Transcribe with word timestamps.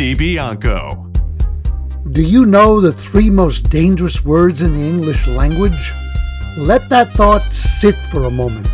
DiBianco. 0.00 1.12
Do 2.12 2.22
you 2.22 2.46
know 2.46 2.80
the 2.80 2.90
three 2.90 3.28
most 3.28 3.68
dangerous 3.68 4.24
words 4.24 4.62
in 4.62 4.72
the 4.72 4.88
English 4.88 5.26
language? 5.26 5.92
Let 6.56 6.88
that 6.88 7.12
thought 7.12 7.42
sit 7.52 7.94
for 8.10 8.24
a 8.24 8.30
moment. 8.30 8.70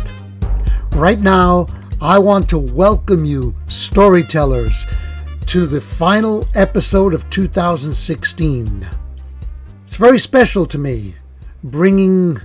Right 0.95 1.19
now, 1.19 1.67
I 1.99 2.17
want 2.17 2.49
to 2.51 2.57
welcome 2.57 3.25
you, 3.25 3.53
storytellers, 3.65 4.85
to 5.47 5.67
the 5.67 5.81
final 5.81 6.47
episode 6.55 7.13
of 7.13 7.29
2016. 7.29 8.87
It's 9.83 9.97
very 9.97 10.19
special 10.19 10.65
to 10.65 10.77
me, 10.77 11.15
bringing 11.61 12.39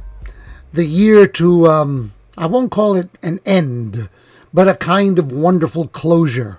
the 0.72 0.86
year 0.86 1.28
to, 1.28 1.68
um, 1.68 2.14
I 2.36 2.46
won't 2.46 2.72
call 2.72 2.96
it 2.96 3.10
an 3.22 3.38
end, 3.46 4.08
but 4.52 4.66
a 4.66 4.74
kind 4.74 5.20
of 5.20 5.30
wonderful 5.30 5.86
closure. 5.86 6.58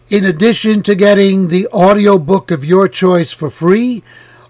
In 0.10 0.24
addition 0.24 0.84
to 0.84 0.96
getting 0.96 1.48
the 1.48 1.68
audiobook 1.68 2.52
of 2.52 2.64
your 2.64 2.88
choice 2.88 3.32
for 3.32 3.50
free, 3.50 4.04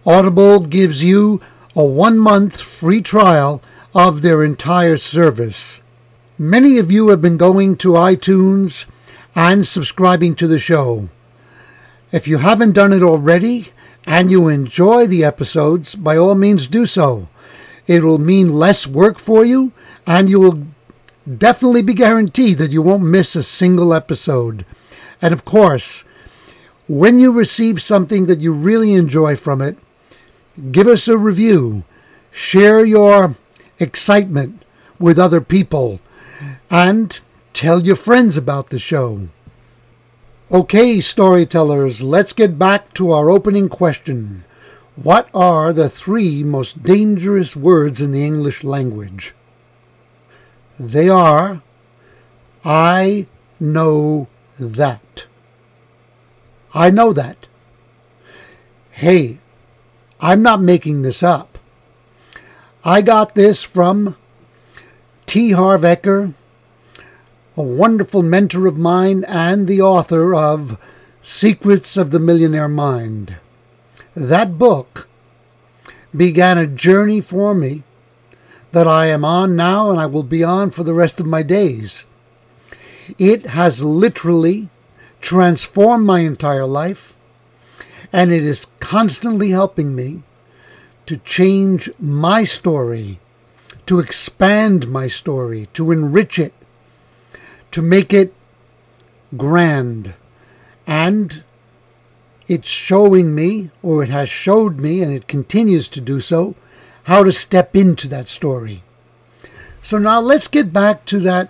Audible 0.06 0.60
gives 0.60 1.04
you 1.04 1.42
a 1.76 1.84
one 1.84 2.20
month 2.20 2.62
free 2.62 3.02
trial 3.02 3.62
of 3.94 4.22
their 4.22 4.44
entire 4.44 4.98
service. 4.98 5.82
Many 6.38 6.78
of 6.78 6.92
you 6.92 7.08
have 7.08 7.22
been 7.22 7.38
going 7.38 7.78
to 7.78 7.92
iTunes 7.92 8.86
and 9.34 9.66
subscribing 9.66 10.36
to 10.36 10.48
the 10.48 10.60
show. 10.60 11.08
If 12.12 12.28
you 12.28 12.40
haven't 12.40 12.74
done 12.74 12.94
it 12.94 13.02
already 13.02 13.70
and 14.06 14.30
you 14.30 14.48
enjoy 14.48 15.08
the 15.08 15.24
episodes, 15.24 15.96
by 15.96 16.18
all 16.18 16.36
means 16.36 16.68
do 16.68 16.86
so. 16.86 17.28
It 17.88 18.04
will 18.04 18.18
mean 18.18 18.54
less 18.54 18.88
work 18.88 19.20
for 19.20 19.46
you 19.46 19.72
and 20.06 20.30
you 20.30 20.40
will 20.40 20.66
definitely 21.38 21.82
be 21.82 21.94
guaranteed 21.94 22.58
that 22.60 22.72
you 22.72 22.82
won't 22.82 23.04
miss 23.04 23.36
a 23.36 23.44
single 23.44 23.94
episode. 23.94 24.66
And 25.22 25.34
of 25.34 25.46
course, 25.46 26.04
when 26.88 27.20
you 27.20 27.32
receive 27.32 27.82
something 27.82 28.28
that 28.28 28.40
you 28.40 28.54
really 28.54 28.94
enjoy 28.94 29.36
from 29.36 29.62
it, 29.62 29.78
give 30.72 30.88
us 30.88 31.08
a 31.08 31.18
review. 31.18 31.84
Share 32.32 32.86
your 32.86 33.36
excitement 33.80 34.62
with 35.00 35.18
other 35.18 35.42
people 35.42 36.00
and 36.70 37.20
tell 37.54 37.82
your 37.84 37.96
friends 37.96 38.38
about 38.38 38.70
the 38.70 38.80
show. 38.80 39.30
Okay, 40.52 41.02
storytellers, 41.02 42.04
let's 42.04 42.32
get 42.32 42.60
back 42.60 42.94
to 42.94 43.12
our 43.12 43.32
opening 43.32 43.68
question. 43.68 44.46
What 44.96 45.28
are 45.34 45.74
the 45.74 45.90
three 45.90 46.44
most 46.44 46.84
dangerous 46.84 47.56
words 47.56 48.00
in 48.00 48.12
the 48.12 48.24
English 48.24 48.64
language? 48.64 49.34
They 50.80 51.10
are 51.10 51.64
I 52.64 53.26
know 53.60 54.28
that. 54.60 55.26
I 56.74 56.90
know 56.90 57.12
that. 57.14 57.48
Hey, 58.92 59.40
I'm 60.20 60.42
not 60.42 60.62
making 60.62 61.02
this 61.02 61.24
up. 61.24 61.58
I 62.84 63.02
got 63.02 63.34
this 63.34 63.64
from 63.64 64.16
T. 65.26 65.52
Harv 65.52 65.82
Eker, 65.82 66.34
a 67.58 67.64
wonderful 67.64 68.22
mentor 68.22 68.68
of 68.68 68.78
mine 68.78 69.24
and 69.30 69.66
the 69.66 69.80
author 69.80 70.36
of 70.36 70.78
Secrets 71.22 71.96
of 71.96 72.12
the 72.12 72.20
Millionaire 72.20 72.68
Mind. 72.68 73.38
That 74.14 74.58
book 74.58 75.08
began 76.14 76.58
a 76.58 76.68
journey 76.68 77.22
for 77.22 77.54
me 77.56 77.84
that 78.74 78.90
I 78.90 79.06
am 79.06 79.24
on 79.24 79.56
now 79.56 79.90
and 79.90 80.02
I 80.02 80.06
will 80.06 80.24
be 80.24 80.44
on 80.44 80.70
for 80.70 80.84
the 80.84 80.94
rest 80.94 81.22
of 81.22 81.26
my 81.26 81.44
days. 81.44 82.06
It 83.18 83.44
has 83.44 83.82
literally 83.82 84.68
transformed 85.22 86.06
my 86.06 86.20
entire 86.20 86.66
life, 86.66 87.16
and 88.12 88.34
it 88.34 88.44
is 88.44 88.68
constantly 88.82 89.52
helping 89.52 89.96
me 89.96 90.24
to 91.06 91.18
change 91.18 91.90
my 92.00 92.44
story, 92.44 93.22
to 93.86 94.00
expand 94.00 94.90
my 94.90 95.08
story, 95.08 95.70
to 95.74 95.92
enrich 95.92 96.38
it, 96.38 96.54
to 97.72 97.82
make 97.82 98.14
it 98.14 98.34
grand. 99.36 100.14
And 100.88 101.44
it's 102.48 102.68
showing 102.68 103.34
me, 103.34 103.72
or 103.82 104.04
it 104.04 104.10
has 104.10 104.30
showed 104.30 104.80
me, 104.80 105.02
and 105.02 105.14
it 105.14 105.28
continues 105.28 105.88
to 105.90 106.02
do 106.02 106.22
so, 106.22 106.56
how 107.04 107.24
to 107.24 107.32
step 107.32 107.76
into 107.76 108.08
that 108.08 108.28
story. 108.28 108.84
So 109.82 109.98
now 109.98 110.20
let's 110.20 110.48
get 110.48 110.74
back 110.74 111.06
to 111.06 111.20
that 111.20 111.50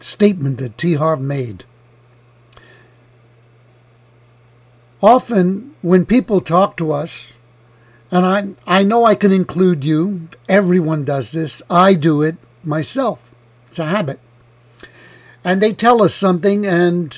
statement 0.00 0.58
that 0.58 0.78
T. 0.78 0.94
Harv 0.94 1.20
made. 1.20 1.64
Often, 5.02 5.74
when 5.80 6.04
people 6.04 6.40
talk 6.40 6.76
to 6.76 6.92
us, 6.92 7.38
and 8.10 8.26
I, 8.26 8.80
I 8.80 8.82
know 8.82 9.04
I 9.04 9.14
can 9.14 9.32
include 9.32 9.84
you, 9.84 10.28
everyone 10.48 11.04
does 11.04 11.32
this, 11.32 11.62
I 11.70 11.94
do 11.94 12.22
it 12.22 12.36
myself. 12.64 13.34
It's 13.68 13.78
a 13.78 13.86
habit. 13.86 14.20
And 15.44 15.62
they 15.62 15.72
tell 15.72 16.02
us 16.02 16.14
something, 16.14 16.66
and 16.66 17.16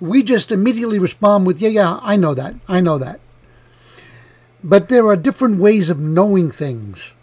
we 0.00 0.22
just 0.22 0.52
immediately 0.52 0.98
respond 0.98 1.46
with, 1.46 1.60
Yeah, 1.60 1.70
yeah, 1.70 1.98
I 2.02 2.16
know 2.16 2.34
that, 2.34 2.54
I 2.68 2.80
know 2.80 2.98
that. 2.98 3.20
But 4.62 4.88
there 4.88 5.06
are 5.06 5.16
different 5.16 5.58
ways 5.58 5.90
of 5.90 5.98
knowing 5.98 6.50
things. 6.50 7.14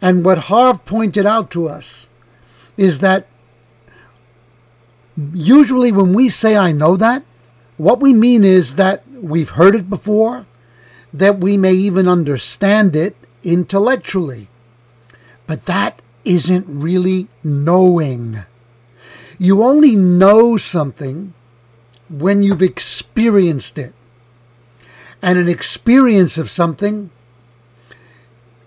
And 0.00 0.24
what 0.24 0.38
Harv 0.38 0.84
pointed 0.84 1.26
out 1.26 1.50
to 1.52 1.68
us 1.68 2.08
is 2.76 3.00
that 3.00 3.26
usually 5.16 5.92
when 5.92 6.14
we 6.14 6.28
say, 6.28 6.56
I 6.56 6.72
know 6.72 6.96
that, 6.96 7.22
what 7.76 8.00
we 8.00 8.12
mean 8.12 8.44
is 8.44 8.76
that 8.76 9.04
we've 9.08 9.50
heard 9.50 9.74
it 9.74 9.88
before, 9.88 10.46
that 11.12 11.38
we 11.38 11.56
may 11.56 11.74
even 11.74 12.08
understand 12.08 12.96
it 12.96 13.16
intellectually. 13.42 14.48
But 15.46 15.66
that 15.66 16.00
isn't 16.24 16.66
really 16.68 17.28
knowing. 17.44 18.44
You 19.42 19.64
only 19.64 19.96
know 19.96 20.56
something 20.56 21.34
when 22.08 22.44
you've 22.44 22.62
experienced 22.62 23.76
it. 23.76 23.92
And 25.20 25.36
an 25.36 25.48
experience 25.48 26.38
of 26.38 26.48
something 26.48 27.10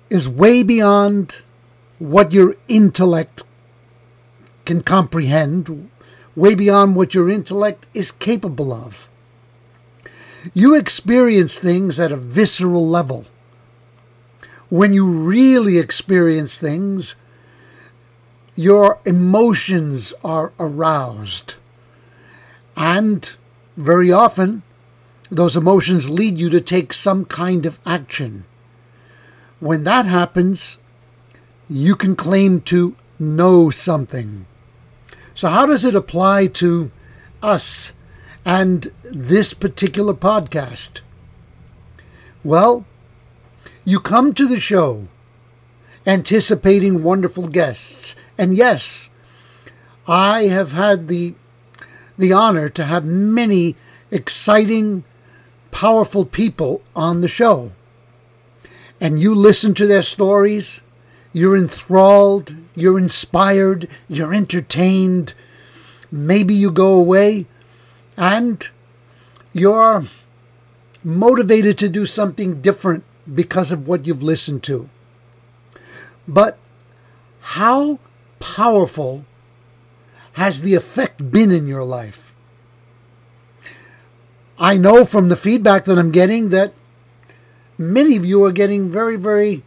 is 0.10 0.28
way 0.28 0.64
beyond 0.64 1.44
what 1.98 2.34
your 2.34 2.58
intellect 2.68 3.44
can 4.66 4.84
comprehend, 4.84 5.90
way 6.36 6.56
beyond 6.56 6.98
what 6.98 7.14
your 7.14 7.30
intellect 7.30 7.88
is 7.94 8.12
capable 8.12 8.74
of. 8.74 9.08
You 10.54 10.76
experience 10.76 11.58
things 11.58 12.02
at 12.02 12.12
a 12.12 12.18
visceral 12.18 12.86
level. 12.86 13.24
When 14.68 14.92
you 14.92 15.06
really 15.06 15.78
experience 15.78 16.60
things, 16.60 17.16
your 18.56 19.00
emotions 19.06 20.14
are 20.24 20.54
aroused. 20.60 21.56
And 22.78 23.36
very 23.76 24.12
often, 24.12 24.64
those 25.30 25.58
emotions 25.58 26.10
lead 26.10 26.40
you 26.40 26.50
to 26.50 26.62
take 26.62 26.94
some 26.94 27.26
kind 27.26 27.66
of 27.66 27.80
action. 27.86 28.46
When 29.60 29.84
that 29.84 30.06
happens, 30.06 30.78
you 31.70 31.96
can 31.96 32.16
claim 32.16 32.62
to 32.62 32.96
know 33.20 33.70
something. 33.70 34.46
So, 35.34 35.50
how 35.50 35.66
does 35.66 35.84
it 35.84 35.96
apply 35.96 36.48
to 36.48 36.92
us 37.42 37.94
and 38.46 38.92
this 39.04 39.54
particular 39.54 40.14
podcast? 40.14 41.02
Well, 42.44 42.86
you 43.84 44.00
come 44.00 44.34
to 44.36 44.48
the 44.48 44.60
show 44.60 45.08
anticipating 46.06 47.04
wonderful 47.04 47.48
guests. 47.48 48.16
And 48.38 48.56
yes, 48.56 49.10
I 50.08 50.44
have 50.44 50.74
had 50.74 51.08
the 51.08 51.36
the 52.18 52.32
honor 52.32 52.70
to 52.70 52.86
have 52.86 53.04
many 53.06 53.76
exciting, 54.10 55.04
powerful 55.72 56.26
people 56.26 56.82
on 56.96 57.22
the 57.22 57.28
show. 57.28 57.72
And 59.02 59.20
you 59.20 59.36
listen 59.36 59.74
to 59.76 59.88
their 59.88 60.04
stories, 60.04 60.82
you're 61.34 61.58
enthralled, 61.58 62.56
you're 62.74 62.98
inspired, 62.98 63.90
you're 64.08 64.34
entertained. 64.34 65.34
Maybe 66.10 66.54
you 66.54 66.72
go 66.72 66.94
away 66.94 67.48
and 68.16 68.66
you're 69.52 70.06
motivated 71.04 71.78
to 71.80 71.90
do 71.90 72.06
something 72.06 72.62
different 72.62 73.04
because 73.34 73.72
of 73.72 73.88
what 73.88 74.08
you've 74.08 74.24
listened 74.24 74.64
to. 74.64 74.90
But 76.28 76.58
how 77.42 78.00
powerful 78.54 79.26
has 80.34 80.62
the 80.62 80.76
effect 80.76 81.32
been 81.32 81.52
in 81.52 81.68
your 81.68 81.84
life? 81.84 82.36
I 84.60 84.78
know 84.78 85.04
from 85.04 85.30
the 85.30 85.36
feedback 85.36 85.86
that 85.86 85.98
I'm 85.98 86.12
getting 86.12 86.50
that 86.50 86.74
many 87.78 88.16
of 88.16 88.26
you 88.26 88.44
are 88.46 88.52
getting 88.52 88.90
very, 88.90 89.18
very 89.18 89.64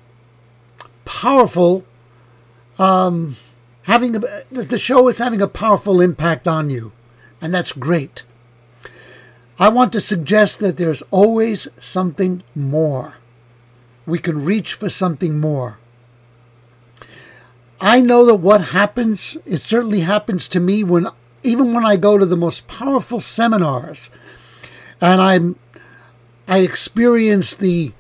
powerful. 1.05 1.85
Um, 2.79 3.37
having 3.83 4.17
a, 4.17 4.21
the 4.51 4.79
show 4.79 5.09
is 5.09 5.19
having 5.19 5.43
a 5.43 5.49
powerful 5.49 6.01
impact 6.01 6.47
on 6.47 6.71
you, 6.71 6.93
and 7.41 7.53
that's 7.53 7.73
great. 7.73 8.23
I 9.59 9.69
want 9.69 9.93
to 9.93 10.01
suggest 10.01 10.61
that 10.61 10.77
there's 10.77 11.03
always 11.11 11.67
something 11.81 12.45
more. 12.55 13.17
We 14.07 14.19
can 14.19 14.45
reach 14.45 14.75
for 14.75 14.89
something 14.89 15.41
more. 15.41 15.79
I 17.81 18.01
know 18.01 18.27
that 18.27 18.37
what 18.37 18.69
happens, 18.69 19.37
it 19.47 19.59
certainly 19.59 20.01
happens 20.01 20.49
to 20.49 20.61
me 20.61 20.83
when 20.83 21.09
even 21.45 21.73
when 21.73 21.87
I 21.87 21.97
go 21.97 22.19
to 22.19 22.27
the 22.27 22.37
most 22.37 22.67
powerful 22.67 23.21
seminars 23.21 24.11
and 25.01 25.21
I'm 25.21 25.57
I 26.49 26.59
experience 26.59 27.55
the 27.55 27.93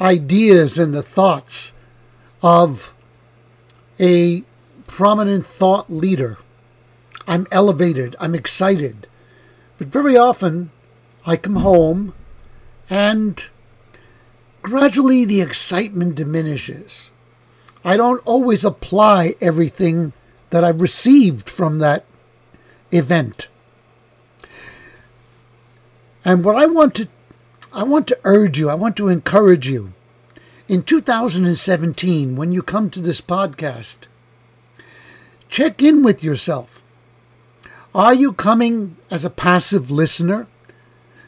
ideas 0.00 0.78
and 0.78 0.92
the 0.92 1.02
thoughts 1.02 1.72
of 2.42 2.92
a 3.98 4.42
prominent 4.86 5.46
thought 5.46 5.90
leader. 5.90 6.36
I'm 7.26 7.46
elevated, 7.50 8.16
I'm 8.18 8.34
excited. 8.34 9.06
But 9.78 9.86
very 9.86 10.16
often 10.16 10.70
I 11.24 11.36
come 11.36 11.56
home 11.56 12.12
and 12.90 13.48
gradually 14.62 15.24
the 15.24 15.40
excitement 15.40 16.16
diminishes. 16.16 17.10
I 17.84 17.96
don't 17.96 18.24
always 18.24 18.64
apply 18.64 19.34
everything 19.40 20.12
that 20.50 20.62
I've 20.62 20.80
received 20.80 21.48
from 21.48 21.78
that 21.78 22.04
event. 22.90 23.48
And 26.24 26.44
what 26.44 26.56
I 26.56 26.66
want 26.66 26.94
to 26.96 27.08
I 27.72 27.84
want 27.84 28.06
to 28.08 28.20
urge 28.24 28.58
you, 28.58 28.68
I 28.68 28.74
want 28.74 28.96
to 28.98 29.08
encourage 29.08 29.66
you. 29.66 29.94
In 30.68 30.82
2017, 30.82 32.36
when 32.36 32.52
you 32.52 32.62
come 32.62 32.90
to 32.90 33.00
this 33.00 33.22
podcast, 33.22 34.06
check 35.48 35.82
in 35.82 36.02
with 36.02 36.22
yourself. 36.22 36.82
Are 37.94 38.12
you 38.12 38.34
coming 38.34 38.96
as 39.10 39.24
a 39.24 39.30
passive 39.30 39.90
listener 39.90 40.46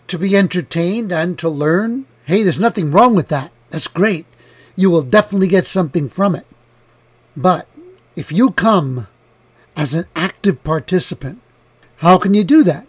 to 0.06 0.18
be 0.18 0.36
entertained 0.36 1.12
and 1.12 1.38
to 1.38 1.48
learn? 1.48 2.04
Hey, 2.26 2.42
there's 2.42 2.60
nothing 2.60 2.90
wrong 2.90 3.14
with 3.14 3.28
that. 3.28 3.52
That's 3.70 3.88
great 3.88 4.26
you 4.76 4.90
will 4.90 5.02
definitely 5.02 5.48
get 5.48 5.66
something 5.66 6.08
from 6.08 6.34
it. 6.34 6.46
But 7.36 7.68
if 8.16 8.30
you 8.32 8.50
come 8.50 9.08
as 9.76 9.94
an 9.94 10.06
active 10.14 10.62
participant, 10.64 11.40
how 11.96 12.18
can 12.18 12.34
you 12.34 12.44
do 12.44 12.62
that? 12.64 12.86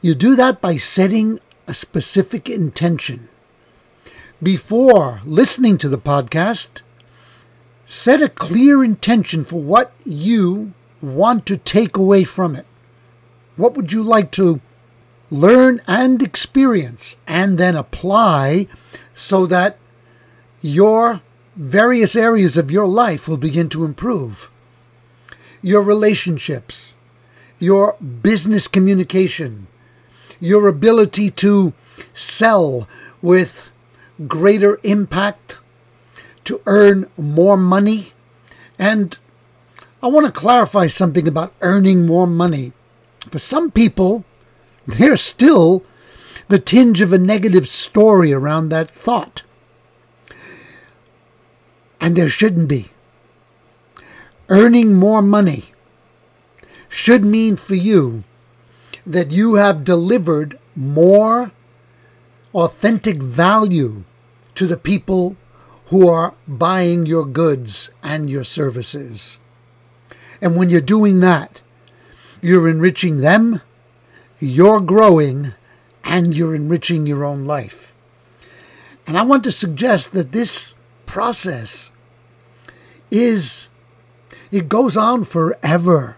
You 0.00 0.14
do 0.14 0.36
that 0.36 0.60
by 0.60 0.76
setting 0.76 1.40
a 1.66 1.74
specific 1.74 2.48
intention. 2.48 3.28
Before 4.42 5.22
listening 5.24 5.78
to 5.78 5.88
the 5.88 5.98
podcast, 5.98 6.82
set 7.86 8.22
a 8.22 8.28
clear 8.28 8.84
intention 8.84 9.44
for 9.44 9.60
what 9.60 9.92
you 10.04 10.74
want 11.00 11.46
to 11.46 11.56
take 11.56 11.96
away 11.96 12.24
from 12.24 12.54
it. 12.54 12.66
What 13.56 13.74
would 13.74 13.92
you 13.92 14.02
like 14.02 14.30
to 14.32 14.60
learn 15.30 15.80
and 15.88 16.22
experience 16.22 17.16
and 17.26 17.58
then 17.58 17.74
apply 17.74 18.66
so 19.14 19.46
that 19.46 19.78
your 20.62 21.20
various 21.54 22.14
areas 22.14 22.56
of 22.56 22.70
your 22.70 22.86
life 22.86 23.26
will 23.26 23.36
begin 23.36 23.68
to 23.70 23.84
improve. 23.84 24.50
Your 25.62 25.82
relationships, 25.82 26.94
your 27.58 27.94
business 27.94 28.68
communication, 28.68 29.66
your 30.38 30.68
ability 30.68 31.30
to 31.30 31.72
sell 32.12 32.86
with 33.22 33.72
greater 34.26 34.78
impact, 34.82 35.58
to 36.44 36.60
earn 36.66 37.10
more 37.16 37.56
money. 37.56 38.12
And 38.78 39.18
I 40.02 40.08
want 40.08 40.26
to 40.26 40.32
clarify 40.32 40.86
something 40.86 41.26
about 41.26 41.54
earning 41.60 42.06
more 42.06 42.26
money. 42.26 42.72
For 43.30 43.38
some 43.38 43.70
people, 43.70 44.24
there's 44.86 45.22
still 45.22 45.82
the 46.48 46.60
tinge 46.60 47.00
of 47.00 47.12
a 47.12 47.18
negative 47.18 47.66
story 47.66 48.32
around 48.32 48.68
that 48.68 48.90
thought 48.90 49.42
and 52.00 52.16
there 52.16 52.28
shouldn't 52.28 52.68
be. 52.68 52.90
Earning 54.48 54.94
more 54.94 55.22
money 55.22 55.72
should 56.88 57.24
mean 57.24 57.56
for 57.56 57.74
you 57.74 58.24
that 59.04 59.30
you 59.30 59.54
have 59.54 59.84
delivered 59.84 60.58
more 60.74 61.52
authentic 62.54 63.22
value 63.22 64.04
to 64.54 64.66
the 64.66 64.76
people 64.76 65.36
who 65.86 66.08
are 66.08 66.34
buying 66.48 67.06
your 67.06 67.24
goods 67.24 67.90
and 68.02 68.30
your 68.30 68.44
services. 68.44 69.38
And 70.40 70.56
when 70.56 70.70
you're 70.70 70.80
doing 70.80 71.20
that, 71.20 71.60
you're 72.40 72.68
enriching 72.68 73.18
them, 73.18 73.62
you're 74.38 74.80
growing, 74.80 75.54
and 76.04 76.36
you're 76.36 76.54
enriching 76.54 77.06
your 77.06 77.24
own 77.24 77.44
life. 77.44 77.94
And 79.06 79.18
I 79.18 79.22
want 79.22 79.44
to 79.44 79.52
suggest 79.52 80.12
that 80.12 80.32
this 80.32 80.75
process 81.06 81.90
is, 83.10 83.68
it 84.50 84.68
goes 84.68 84.96
on 84.96 85.24
forever. 85.24 86.16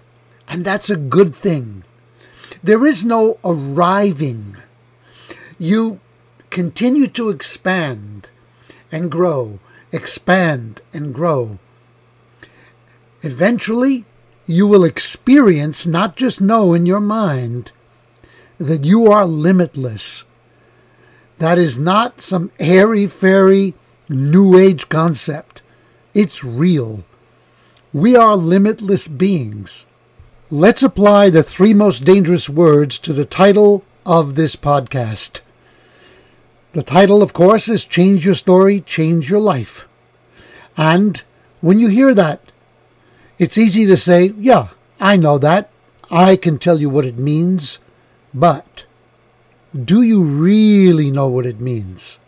And 0.48 0.64
that's 0.64 0.90
a 0.90 0.96
good 0.96 1.34
thing. 1.34 1.84
There 2.62 2.86
is 2.86 3.04
no 3.04 3.38
arriving. 3.44 4.56
You 5.58 6.00
continue 6.50 7.06
to 7.08 7.28
expand 7.28 8.30
and 8.90 9.10
grow, 9.10 9.58
expand 9.92 10.80
and 10.92 11.14
grow. 11.14 11.58
Eventually, 13.22 14.06
you 14.46 14.66
will 14.66 14.84
experience, 14.84 15.86
not 15.86 16.16
just 16.16 16.40
know 16.40 16.72
in 16.72 16.86
your 16.86 17.00
mind, 17.00 17.72
that 18.56 18.84
you 18.84 19.10
are 19.10 19.26
limitless. 19.26 20.24
That 21.38 21.58
is 21.58 21.78
not 21.78 22.20
some 22.20 22.50
airy 22.58 23.06
fairy 23.06 23.74
new 24.08 24.58
age 24.58 24.88
concept. 24.88 25.62
It's 26.14 26.42
real. 26.42 27.04
We 27.92 28.16
are 28.16 28.36
limitless 28.36 29.08
beings. 29.08 29.86
Let's 30.50 30.82
apply 30.82 31.30
the 31.30 31.42
three 31.42 31.74
most 31.74 32.04
dangerous 32.04 32.48
words 32.48 32.98
to 33.00 33.12
the 33.12 33.24
title 33.24 33.84
of 34.06 34.34
this 34.34 34.56
podcast. 34.56 35.40
The 36.72 36.82
title, 36.82 37.22
of 37.22 37.32
course, 37.32 37.68
is 37.68 37.84
Change 37.84 38.24
Your 38.24 38.34
Story, 38.34 38.80
Change 38.80 39.30
Your 39.30 39.40
Life. 39.40 39.86
And 40.76 41.22
when 41.60 41.78
you 41.78 41.88
hear 41.88 42.14
that, 42.14 42.40
it's 43.38 43.58
easy 43.58 43.84
to 43.86 43.96
say, 43.96 44.34
Yeah, 44.38 44.68
I 45.00 45.16
know 45.16 45.38
that. 45.38 45.70
I 46.10 46.36
can 46.36 46.58
tell 46.58 46.80
you 46.80 46.88
what 46.88 47.04
it 47.04 47.18
means. 47.18 47.78
But 48.32 48.84
do 49.74 50.02
you 50.02 50.22
really 50.22 51.10
know 51.10 51.28
what 51.28 51.46
it 51.46 51.60
means? 51.60 52.18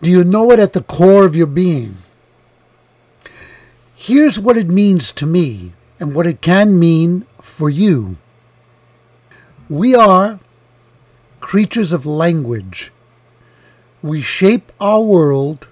Do 0.00 0.10
you 0.10 0.22
know 0.22 0.50
it 0.52 0.58
at 0.58 0.72
the 0.72 0.82
core 0.82 1.24
of 1.24 1.34
your 1.34 1.46
being? 1.46 1.98
Here's 3.94 4.38
what 4.38 4.56
it 4.56 4.68
means 4.68 5.10
to 5.12 5.26
me 5.26 5.72
and 5.98 6.14
what 6.14 6.26
it 6.26 6.40
can 6.40 6.78
mean 6.78 7.26
for 7.42 7.68
you. 7.68 8.16
We 9.68 9.94
are 9.94 10.38
creatures 11.40 11.92
of 11.92 12.06
language. 12.06 12.92
We 14.00 14.20
shape 14.20 14.70
our 14.80 15.00
world 15.00 15.66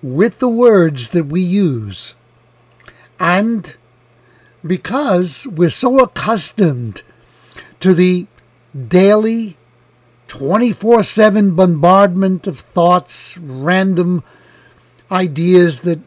with 0.00 0.38
the 0.38 0.48
words 0.48 1.10
that 1.10 1.26
we 1.26 1.40
use. 1.40 2.14
And 3.18 3.74
because 4.64 5.46
we're 5.46 5.70
so 5.70 6.00
accustomed 6.00 7.02
to 7.80 7.94
the 7.94 8.26
daily 8.88 9.56
24 10.28 11.02
7 11.02 11.54
bombardment 11.54 12.46
of 12.46 12.58
thoughts, 12.58 13.36
random 13.38 14.22
ideas 15.10 15.82
that 15.82 16.00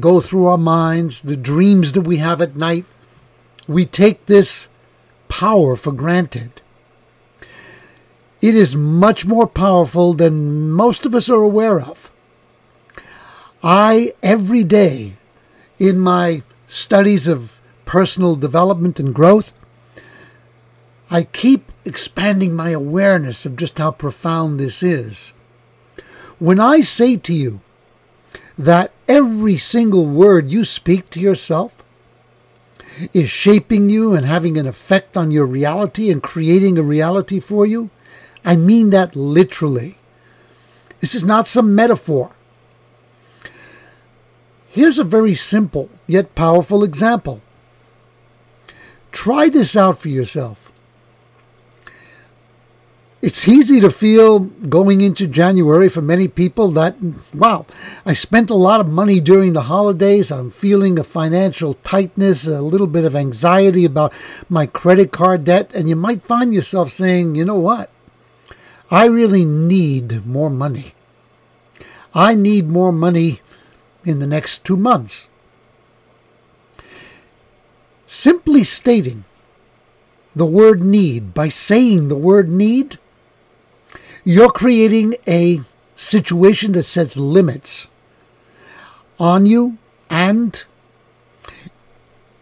go 0.00 0.20
through 0.20 0.46
our 0.46 0.58
minds, 0.58 1.22
the 1.22 1.36
dreams 1.36 1.92
that 1.92 2.02
we 2.02 2.18
have 2.18 2.40
at 2.40 2.56
night, 2.56 2.84
we 3.66 3.84
take 3.86 4.26
this 4.26 4.68
power 5.28 5.76
for 5.76 5.92
granted. 5.92 6.60
It 8.40 8.54
is 8.54 8.76
much 8.76 9.26
more 9.26 9.46
powerful 9.46 10.14
than 10.14 10.70
most 10.70 11.04
of 11.04 11.14
us 11.14 11.28
are 11.28 11.42
aware 11.42 11.80
of. 11.80 12.10
I, 13.62 14.12
every 14.22 14.62
day, 14.62 15.16
in 15.78 15.98
my 15.98 16.42
studies 16.68 17.26
of 17.26 17.60
personal 17.84 18.36
development 18.36 19.00
and 19.00 19.14
growth, 19.14 19.52
I 21.10 21.24
keep 21.24 21.67
expanding 21.88 22.54
my 22.54 22.70
awareness 22.70 23.46
of 23.46 23.56
just 23.56 23.78
how 23.78 23.90
profound 23.90 24.60
this 24.60 24.82
is. 24.82 25.32
When 26.38 26.60
I 26.60 26.82
say 26.82 27.16
to 27.16 27.34
you 27.34 27.60
that 28.56 28.92
every 29.08 29.56
single 29.56 30.06
word 30.06 30.52
you 30.52 30.64
speak 30.64 31.08
to 31.10 31.20
yourself 31.20 31.82
is 33.12 33.30
shaping 33.30 33.88
you 33.88 34.14
and 34.14 34.26
having 34.26 34.58
an 34.58 34.66
effect 34.66 35.16
on 35.16 35.30
your 35.30 35.46
reality 35.46 36.10
and 36.10 36.22
creating 36.22 36.76
a 36.76 36.82
reality 36.82 37.40
for 37.40 37.64
you, 37.66 37.90
I 38.44 38.54
mean 38.54 38.90
that 38.90 39.16
literally. 39.16 39.96
This 41.00 41.14
is 41.14 41.24
not 41.24 41.48
some 41.48 41.74
metaphor. 41.74 42.32
Here's 44.68 44.98
a 44.98 45.04
very 45.04 45.34
simple 45.34 45.88
yet 46.06 46.34
powerful 46.34 46.84
example. 46.84 47.40
Try 49.10 49.48
this 49.48 49.74
out 49.74 49.98
for 50.00 50.08
yourself 50.08 50.67
it's 53.20 53.48
easy 53.48 53.80
to 53.80 53.90
feel 53.90 54.38
going 54.38 55.00
into 55.00 55.26
January 55.26 55.88
for 55.88 56.00
many 56.00 56.28
people 56.28 56.70
that, 56.72 56.96
wow, 57.34 57.66
I 58.06 58.12
spent 58.12 58.48
a 58.48 58.54
lot 58.54 58.80
of 58.80 58.88
money 58.88 59.18
during 59.18 59.54
the 59.54 59.62
holidays. 59.62 60.30
I'm 60.30 60.50
feeling 60.50 60.98
a 60.98 61.04
financial 61.04 61.74
tightness, 61.74 62.46
a 62.46 62.60
little 62.60 62.86
bit 62.86 63.04
of 63.04 63.16
anxiety 63.16 63.84
about 63.84 64.12
my 64.48 64.66
credit 64.66 65.10
card 65.10 65.44
debt. 65.44 65.72
And 65.74 65.88
you 65.88 65.96
might 65.96 66.22
find 66.22 66.54
yourself 66.54 66.90
saying, 66.90 67.34
you 67.34 67.44
know 67.44 67.58
what? 67.58 67.90
I 68.88 69.06
really 69.06 69.44
need 69.44 70.24
more 70.24 70.48
money. 70.48 70.94
I 72.14 72.36
need 72.36 72.68
more 72.68 72.92
money 72.92 73.40
in 74.04 74.20
the 74.20 74.26
next 74.26 74.64
two 74.64 74.76
months. 74.76 75.28
Simply 78.06 78.62
stating 78.62 79.24
the 80.36 80.46
word 80.46 80.82
need, 80.82 81.34
by 81.34 81.48
saying 81.48 82.08
the 82.08 82.16
word 82.16 82.48
need, 82.48 82.98
you're 84.28 84.52
creating 84.52 85.14
a 85.26 85.58
situation 85.96 86.72
that 86.72 86.82
sets 86.82 87.16
limits 87.16 87.88
on 89.18 89.46
you 89.46 89.78
and 90.10 90.64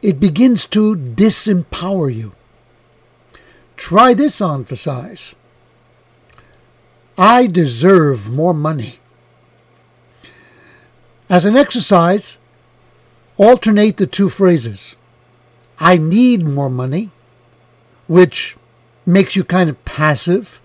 it 0.03 0.19
begins 0.19 0.67
to 0.67 0.97
disempower 0.97 2.13
you. 2.13 2.33
Try 3.77 4.15
this 4.15 4.41
on 4.41 4.65
for 4.65 4.75
size. 4.75 5.37
I 7.17 7.47
deserve 7.47 8.33
more 8.33 8.53
money. 8.53 8.99
As 11.31 11.45
an 11.45 11.57
exercise, 11.57 12.39
alternate 13.37 13.97
the 13.97 14.09
two 14.09 14.29
phrases. 14.29 14.97
I 15.79 15.99
need 15.99 16.45
more 16.45 16.69
money, 16.69 17.13
which 18.09 18.57
makes 19.07 19.37
you 19.37 19.45
kind 19.45 19.71
of 19.71 19.85
passive 19.85 20.61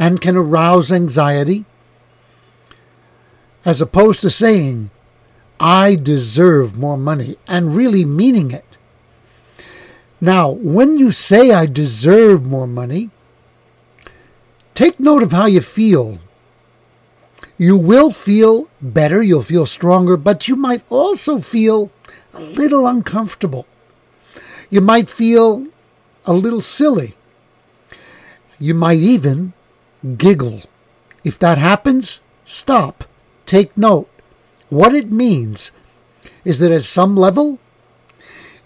and 0.00 0.22
can 0.22 0.34
arouse 0.34 0.90
anxiety, 0.90 1.66
as 3.66 3.82
opposed 3.82 4.22
to 4.22 4.30
saying, 4.30 4.90
I 5.60 5.94
deserve 5.94 6.78
more 6.78 6.96
money, 6.96 7.36
and 7.46 7.76
really 7.76 8.06
meaning 8.06 8.50
it. 8.50 8.64
Now, 10.18 10.48
when 10.48 10.96
you 10.96 11.10
say 11.12 11.52
I 11.52 11.66
deserve 11.66 12.46
more 12.46 12.66
money, 12.66 13.10
take 14.74 14.98
note 14.98 15.22
of 15.22 15.32
how 15.32 15.44
you 15.44 15.60
feel. 15.60 16.18
You 17.58 17.76
will 17.76 18.10
feel 18.10 18.68
better, 18.80 19.22
you'll 19.22 19.42
feel 19.42 19.66
stronger, 19.66 20.16
but 20.16 20.48
you 20.48 20.56
might 20.56 20.82
also 20.88 21.40
feel 21.40 21.90
a 22.32 22.40
little 22.40 22.86
uncomfortable. 22.86 23.66
You 24.70 24.80
might 24.80 25.10
feel 25.10 25.66
a 26.24 26.32
little 26.32 26.62
silly. 26.62 27.16
You 28.58 28.72
might 28.72 29.00
even 29.00 29.52
giggle. 30.16 30.62
If 31.24 31.38
that 31.38 31.58
happens, 31.58 32.20
stop. 32.44 33.04
Take 33.46 33.76
note. 33.76 34.08
What 34.68 34.94
it 34.94 35.10
means 35.10 35.72
is 36.44 36.58
that 36.60 36.72
at 36.72 36.84
some 36.84 37.16
level, 37.16 37.58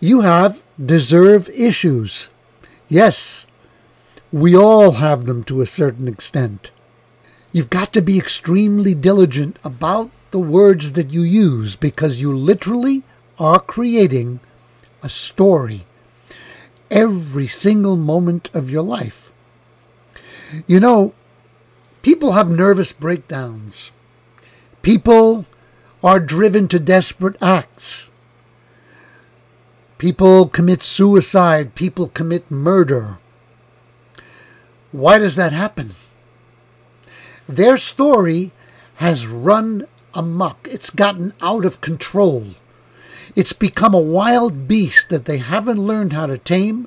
you 0.00 0.20
have 0.20 0.62
deserve 0.84 1.48
issues. 1.50 2.28
Yes, 2.88 3.46
we 4.32 4.56
all 4.56 4.92
have 4.92 5.26
them 5.26 5.44
to 5.44 5.60
a 5.60 5.66
certain 5.66 6.08
extent. 6.08 6.70
You've 7.52 7.70
got 7.70 7.92
to 7.92 8.02
be 8.02 8.18
extremely 8.18 8.94
diligent 8.94 9.58
about 9.64 10.10
the 10.30 10.40
words 10.40 10.94
that 10.94 11.10
you 11.10 11.22
use 11.22 11.76
because 11.76 12.20
you 12.20 12.34
literally 12.34 13.04
are 13.38 13.60
creating 13.60 14.40
a 15.02 15.08
story 15.08 15.86
every 16.90 17.46
single 17.46 17.96
moment 17.96 18.50
of 18.54 18.70
your 18.70 18.82
life. 18.82 19.32
You 20.66 20.80
know, 20.80 21.14
People 22.04 22.32
have 22.32 22.50
nervous 22.50 22.92
breakdowns. 22.92 23.90
People 24.82 25.46
are 26.02 26.20
driven 26.20 26.68
to 26.68 26.78
desperate 26.78 27.34
acts. 27.40 28.10
People 29.96 30.46
commit 30.46 30.82
suicide. 30.82 31.74
People 31.74 32.08
commit 32.08 32.50
murder. 32.50 33.16
Why 34.92 35.18
does 35.18 35.36
that 35.36 35.52
happen? 35.52 35.92
Their 37.48 37.78
story 37.78 38.52
has 38.96 39.26
run 39.26 39.86
amok. 40.12 40.68
It's 40.70 40.90
gotten 40.90 41.32
out 41.40 41.64
of 41.64 41.80
control. 41.80 42.48
It's 43.34 43.54
become 43.54 43.94
a 43.94 43.98
wild 43.98 44.68
beast 44.68 45.08
that 45.08 45.24
they 45.24 45.38
haven't 45.38 45.78
learned 45.78 46.12
how 46.12 46.26
to 46.26 46.36
tame, 46.36 46.86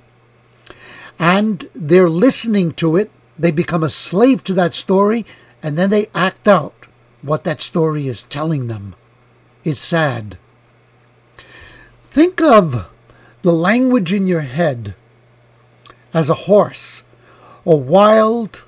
and 1.17 1.67
they're 1.73 2.07
listening 2.07 2.73
to 2.73 2.95
it. 2.95 3.09
They 3.39 3.51
become 3.51 3.83
a 3.83 3.89
slave 3.89 4.43
to 4.45 4.53
that 4.53 4.73
story, 4.73 5.25
and 5.61 5.77
then 5.77 5.89
they 5.89 6.07
act 6.15 6.47
out 6.47 6.87
what 7.21 7.43
that 7.43 7.61
story 7.61 8.07
is 8.07 8.23
telling 8.23 8.67
them. 8.67 8.95
It's 9.63 9.79
sad. 9.79 10.37
Think 12.09 12.41
of 12.41 12.89
the 13.41 13.53
language 13.53 14.13
in 14.13 14.27
your 14.27 14.41
head 14.41 14.95
as 16.13 16.29
a 16.29 16.45
horse, 16.49 17.03
a 17.65 17.75
wild, 17.75 18.63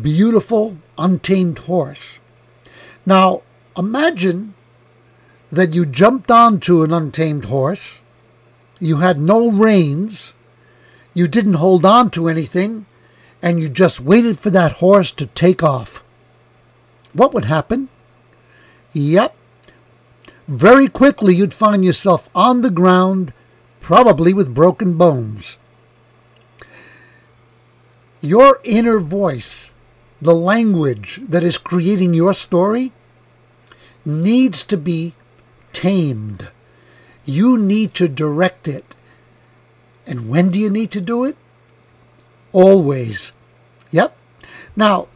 beautiful, 0.00 0.78
untamed 0.98 1.58
horse. 1.60 2.20
Now, 3.04 3.42
imagine 3.76 4.54
that 5.52 5.74
you 5.74 5.86
jumped 5.86 6.30
onto 6.30 6.82
an 6.82 6.92
untamed 6.92 7.44
horse, 7.44 8.02
you 8.80 8.96
had 8.96 9.20
no 9.20 9.50
reins, 9.50 10.34
you 11.14 11.28
didn't 11.28 11.54
hold 11.54 11.84
on 11.84 12.10
to 12.10 12.28
anything, 12.28 12.86
and 13.42 13.60
you 13.60 13.68
just 13.68 14.00
waited 14.00 14.38
for 14.38 14.50
that 14.50 14.72
horse 14.72 15.12
to 15.12 15.26
take 15.26 15.62
off. 15.62 16.02
What 17.12 17.32
would 17.32 17.46
happen? 17.46 17.88
Yep. 18.92 19.34
Very 20.48 20.88
quickly 20.88 21.34
you'd 21.34 21.54
find 21.54 21.84
yourself 21.84 22.30
on 22.34 22.60
the 22.60 22.70
ground, 22.70 23.32
probably 23.80 24.32
with 24.32 24.54
broken 24.54 24.96
bones. 24.96 25.58
Your 28.20 28.60
inner 28.64 28.98
voice, 28.98 29.72
the 30.20 30.34
language 30.34 31.20
that 31.28 31.44
is 31.44 31.58
creating 31.58 32.14
your 32.14 32.32
story, 32.32 32.92
needs 34.04 34.64
to 34.64 34.76
be 34.76 35.14
tamed. 35.72 36.48
You 37.24 37.58
need 37.58 37.92
to 37.94 38.08
direct 38.08 38.68
it. 38.68 38.94
And 40.06 40.28
when 40.28 40.50
do 40.50 40.58
you 40.58 40.70
need 40.70 40.90
to 40.92 41.00
do 41.00 41.24
it? 41.24 41.36
Always. 42.56 43.32
Yep. 43.90 44.16
Now, 44.76 45.08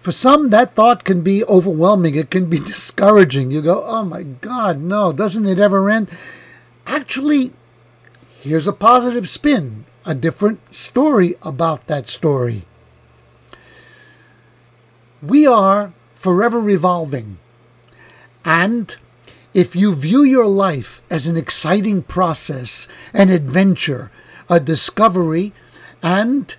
for 0.00 0.12
some, 0.12 0.50
that 0.50 0.76
thought 0.76 1.02
can 1.02 1.22
be 1.22 1.42
overwhelming. 1.46 2.14
It 2.14 2.30
can 2.30 2.48
be 2.48 2.58
discouraging. 2.72 3.50
You 3.50 3.62
go, 3.62 3.82
oh 3.84 4.04
my 4.04 4.22
God, 4.22 4.80
no, 4.80 5.12
doesn't 5.12 5.44
it 5.44 5.58
ever 5.58 5.90
end? 5.90 6.08
Actually, 6.86 7.52
here's 8.40 8.68
a 8.68 8.72
positive 8.72 9.28
spin, 9.28 9.86
a 10.06 10.14
different 10.14 10.60
story 10.72 11.34
about 11.42 11.88
that 11.88 12.06
story. 12.08 12.62
We 15.20 15.44
are 15.48 15.92
forever 16.14 16.60
revolving. 16.60 17.38
And 18.44 18.94
if 19.52 19.74
you 19.74 19.96
view 19.96 20.22
your 20.22 20.46
life 20.46 21.02
as 21.10 21.26
an 21.26 21.36
exciting 21.36 22.04
process, 22.04 22.86
an 23.12 23.30
adventure, 23.30 24.12
a 24.48 24.60
discovery, 24.60 25.52
and 26.02 26.54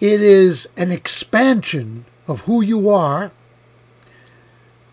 it 0.00 0.20
is 0.20 0.68
an 0.76 0.90
expansion 0.90 2.04
of 2.26 2.42
who 2.42 2.62
you 2.62 2.88
are, 2.88 3.32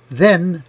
then 0.10 0.64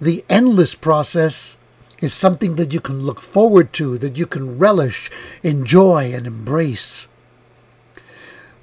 the 0.00 0.24
endless 0.28 0.74
process 0.74 1.56
is 2.00 2.14
something 2.14 2.56
that 2.56 2.72
you 2.72 2.80
can 2.80 3.00
look 3.00 3.20
forward 3.20 3.72
to, 3.74 3.98
that 3.98 4.16
you 4.16 4.26
can 4.26 4.58
relish, 4.58 5.10
enjoy, 5.42 6.12
and 6.14 6.26
embrace. 6.26 7.08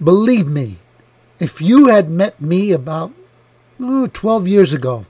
Believe 0.01 0.47
me, 0.47 0.79
if 1.39 1.61
you 1.61 1.87
had 1.87 2.09
met 2.09 2.39
me 2.39 2.71
about 2.71 3.11
oh, 3.79 4.07
12 4.07 4.47
years 4.47 4.73
ago, 4.73 5.05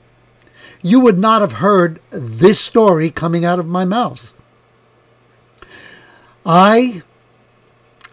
you 0.82 1.00
would 1.00 1.18
not 1.18 1.40
have 1.40 1.54
heard 1.54 2.00
this 2.10 2.60
story 2.60 3.10
coming 3.10 3.44
out 3.44 3.58
of 3.58 3.66
my 3.66 3.84
mouth. 3.84 4.32
I 6.44 7.02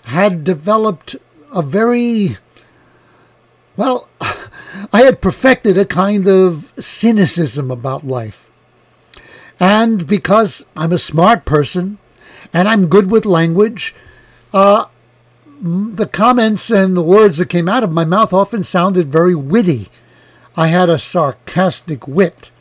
had 0.03 0.43
developed 0.43 1.15
a 1.51 1.61
very, 1.61 2.37
well, 3.77 4.07
I 4.91 5.03
had 5.03 5.21
perfected 5.21 5.77
a 5.77 5.85
kind 5.85 6.27
of 6.27 6.73
cynicism 6.77 7.71
about 7.71 8.05
life. 8.05 8.49
And 9.59 10.05
because 10.07 10.65
I'm 10.75 10.91
a 10.91 10.97
smart 10.97 11.45
person 11.45 11.99
and 12.53 12.67
I'm 12.67 12.87
good 12.87 13.09
with 13.09 13.25
language, 13.25 13.95
uh, 14.53 14.85
the 15.61 16.07
comments 16.07 16.69
and 16.69 16.97
the 16.97 17.03
words 17.03 17.37
that 17.37 17.49
came 17.49 17.69
out 17.69 17.83
of 17.83 17.91
my 17.91 18.03
mouth 18.03 18.33
often 18.33 18.63
sounded 18.63 19.11
very 19.11 19.35
witty. 19.35 19.89
I 20.57 20.67
had 20.67 20.89
a 20.89 20.99
sarcastic 20.99 22.07
wit. 22.07 22.51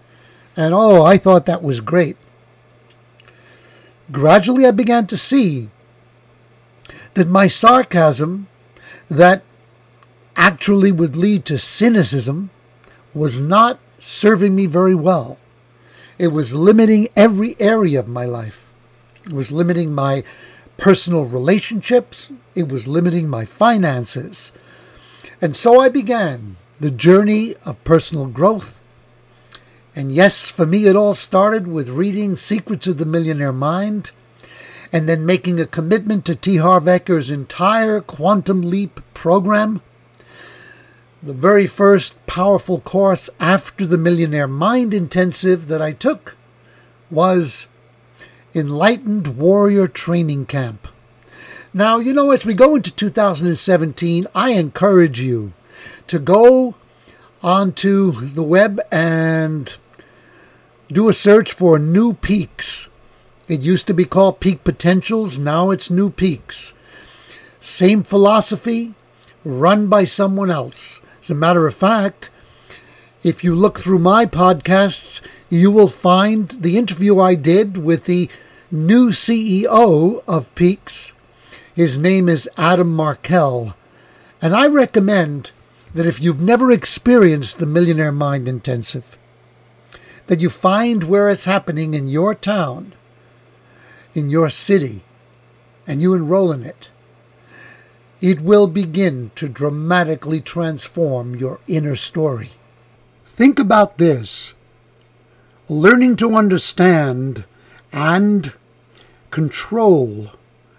And 0.56 0.72
oh, 0.72 1.04
I 1.04 1.18
thought 1.18 1.46
that 1.46 1.62
was 1.62 1.80
great. 1.80 2.16
Gradually, 4.12 4.66
I 4.66 4.70
began 4.70 5.06
to 5.08 5.16
see 5.16 5.70
that 7.14 7.28
my 7.28 7.46
sarcasm, 7.46 8.48
that 9.10 9.42
actually 10.36 10.92
would 10.92 11.16
lead 11.16 11.44
to 11.46 11.58
cynicism, 11.58 12.50
was 13.14 13.40
not 13.40 13.78
serving 13.98 14.54
me 14.54 14.66
very 14.66 14.94
well. 14.94 15.38
It 16.18 16.28
was 16.28 16.54
limiting 16.54 17.08
every 17.16 17.56
area 17.60 18.00
of 18.00 18.08
my 18.08 18.24
life. 18.24 18.72
It 19.24 19.32
was 19.32 19.52
limiting 19.52 19.94
my 19.94 20.24
personal 20.76 21.24
relationships. 21.24 22.32
It 22.54 22.68
was 22.68 22.88
limiting 22.88 23.28
my 23.28 23.44
finances. 23.44 24.52
And 25.40 25.54
so 25.54 25.80
I 25.80 25.88
began 25.88 26.56
the 26.80 26.90
journey 26.90 27.54
of 27.64 27.82
personal 27.84 28.26
growth 28.26 28.80
and 29.94 30.12
yes, 30.12 30.48
for 30.48 30.64
me, 30.64 30.86
it 30.86 30.96
all 30.96 31.14
started 31.14 31.66
with 31.66 31.90
reading 31.90 32.34
Secrets 32.34 32.86
of 32.86 32.96
the 32.96 33.04
Millionaire 33.04 33.52
Mind 33.52 34.12
and 34.92 35.08
then 35.08 35.24
making 35.24 35.58
a 35.58 35.66
commitment 35.66 36.24
to 36.26 36.34
T. 36.34 36.56
Harv 36.56 36.84
Eker's 36.84 37.30
entire 37.30 38.00
Quantum 38.00 38.60
Leap 38.62 39.00
program. 39.14 39.80
The 41.22 41.32
very 41.32 41.66
first 41.66 42.24
powerful 42.26 42.80
course 42.80 43.30
after 43.40 43.86
the 43.86 43.96
Millionaire 43.96 44.48
Mind 44.48 44.92
Intensive 44.92 45.68
that 45.68 45.80
I 45.80 45.92
took 45.92 46.36
was 47.10 47.68
Enlightened 48.54 49.38
Warrior 49.38 49.88
Training 49.88 50.46
Camp. 50.46 50.88
Now, 51.72 51.98
you 51.98 52.12
know, 52.12 52.30
as 52.32 52.44
we 52.44 52.52
go 52.52 52.74
into 52.74 52.90
2017, 52.90 54.26
I 54.34 54.50
encourage 54.50 55.20
you 55.20 55.54
to 56.08 56.18
go 56.18 56.74
onto 57.42 58.12
the 58.12 58.42
web 58.42 58.78
and 58.90 59.74
do 60.88 61.08
a 61.08 61.14
search 61.14 61.52
for 61.52 61.78
New 61.78 62.12
Peaks. 62.12 62.90
It 63.48 63.60
used 63.60 63.88
to 63.88 63.94
be 63.94 64.04
called 64.04 64.38
Peak 64.38 64.62
Potentials, 64.62 65.36
now 65.36 65.70
it's 65.70 65.90
New 65.90 66.10
Peaks. 66.10 66.74
Same 67.60 68.04
philosophy, 68.04 68.94
run 69.44 69.88
by 69.88 70.04
someone 70.04 70.50
else. 70.50 71.00
As 71.20 71.30
a 71.30 71.34
matter 71.34 71.66
of 71.66 71.74
fact, 71.74 72.30
if 73.24 73.42
you 73.42 73.54
look 73.54 73.80
through 73.80 73.98
my 73.98 74.26
podcasts, 74.26 75.20
you 75.50 75.70
will 75.70 75.88
find 75.88 76.50
the 76.50 76.78
interview 76.78 77.18
I 77.18 77.34
did 77.34 77.78
with 77.78 78.04
the 78.04 78.30
new 78.70 79.10
CEO 79.10 80.22
of 80.26 80.54
Peaks. 80.54 81.12
His 81.74 81.98
name 81.98 82.28
is 82.28 82.48
Adam 82.56 82.94
Markel. 82.94 83.74
And 84.40 84.54
I 84.54 84.66
recommend 84.66 85.50
that 85.94 86.06
if 86.06 86.20
you've 86.20 86.40
never 86.40 86.70
experienced 86.70 87.58
the 87.58 87.66
Millionaire 87.66 88.12
Mind 88.12 88.48
Intensive, 88.48 89.18
that 90.28 90.40
you 90.40 90.48
find 90.48 91.04
where 91.04 91.28
it's 91.28 91.44
happening 91.44 91.92
in 91.92 92.08
your 92.08 92.34
town, 92.34 92.94
in 94.14 94.30
your 94.30 94.50
city, 94.50 95.02
and 95.86 96.00
you 96.02 96.14
enroll 96.14 96.52
in 96.52 96.62
it, 96.62 96.90
it 98.20 98.40
will 98.40 98.68
begin 98.68 99.30
to 99.34 99.48
dramatically 99.48 100.40
transform 100.40 101.34
your 101.34 101.58
inner 101.66 101.96
story. 101.96 102.50
Think 103.26 103.58
about 103.58 103.98
this. 103.98 104.54
Learning 105.68 106.16
to 106.16 106.36
understand 106.36 107.44
and 107.92 108.52
control 109.30 110.30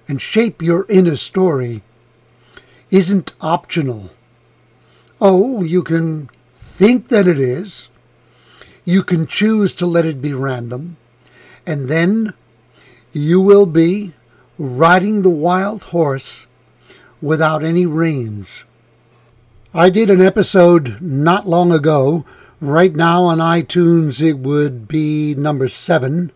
and 0.08 0.22
shape 0.22 0.62
your 0.62 0.86
inner 0.88 1.16
story 1.16 1.82
isn't 2.92 3.34
optional. 3.42 4.12
Oh, 5.20 5.64
you 5.64 5.84
can 5.84 6.30
think 6.56 7.10
that 7.10 7.28
it 7.28 7.40
is, 7.40 7.90
you 8.86 9.04
can 9.04 9.26
choose 9.26 9.74
to 9.76 9.86
let 9.86 10.06
it 10.06 10.22
be 10.22 10.34
random, 10.34 10.98
and 11.66 11.88
then 11.88 12.34
you 13.14 13.40
will 13.40 13.68
be 13.68 14.14
riding 14.58 15.22
the 15.22 15.30
wild 15.30 15.84
horse 15.86 16.48
without 17.22 17.64
any 17.64 17.86
reins. 17.86 18.66
I 19.74 19.90
did 19.90 20.10
an 20.10 20.22
episode 20.22 21.02
not 21.02 21.48
long 21.48 21.72
ago. 21.72 22.26
Right 22.60 22.96
now 22.96 23.24
on 23.24 23.40
iTunes, 23.40 24.22
it 24.22 24.40
would 24.40 24.88
be 24.88 25.36
number 25.36 25.68
seven, 25.68 26.32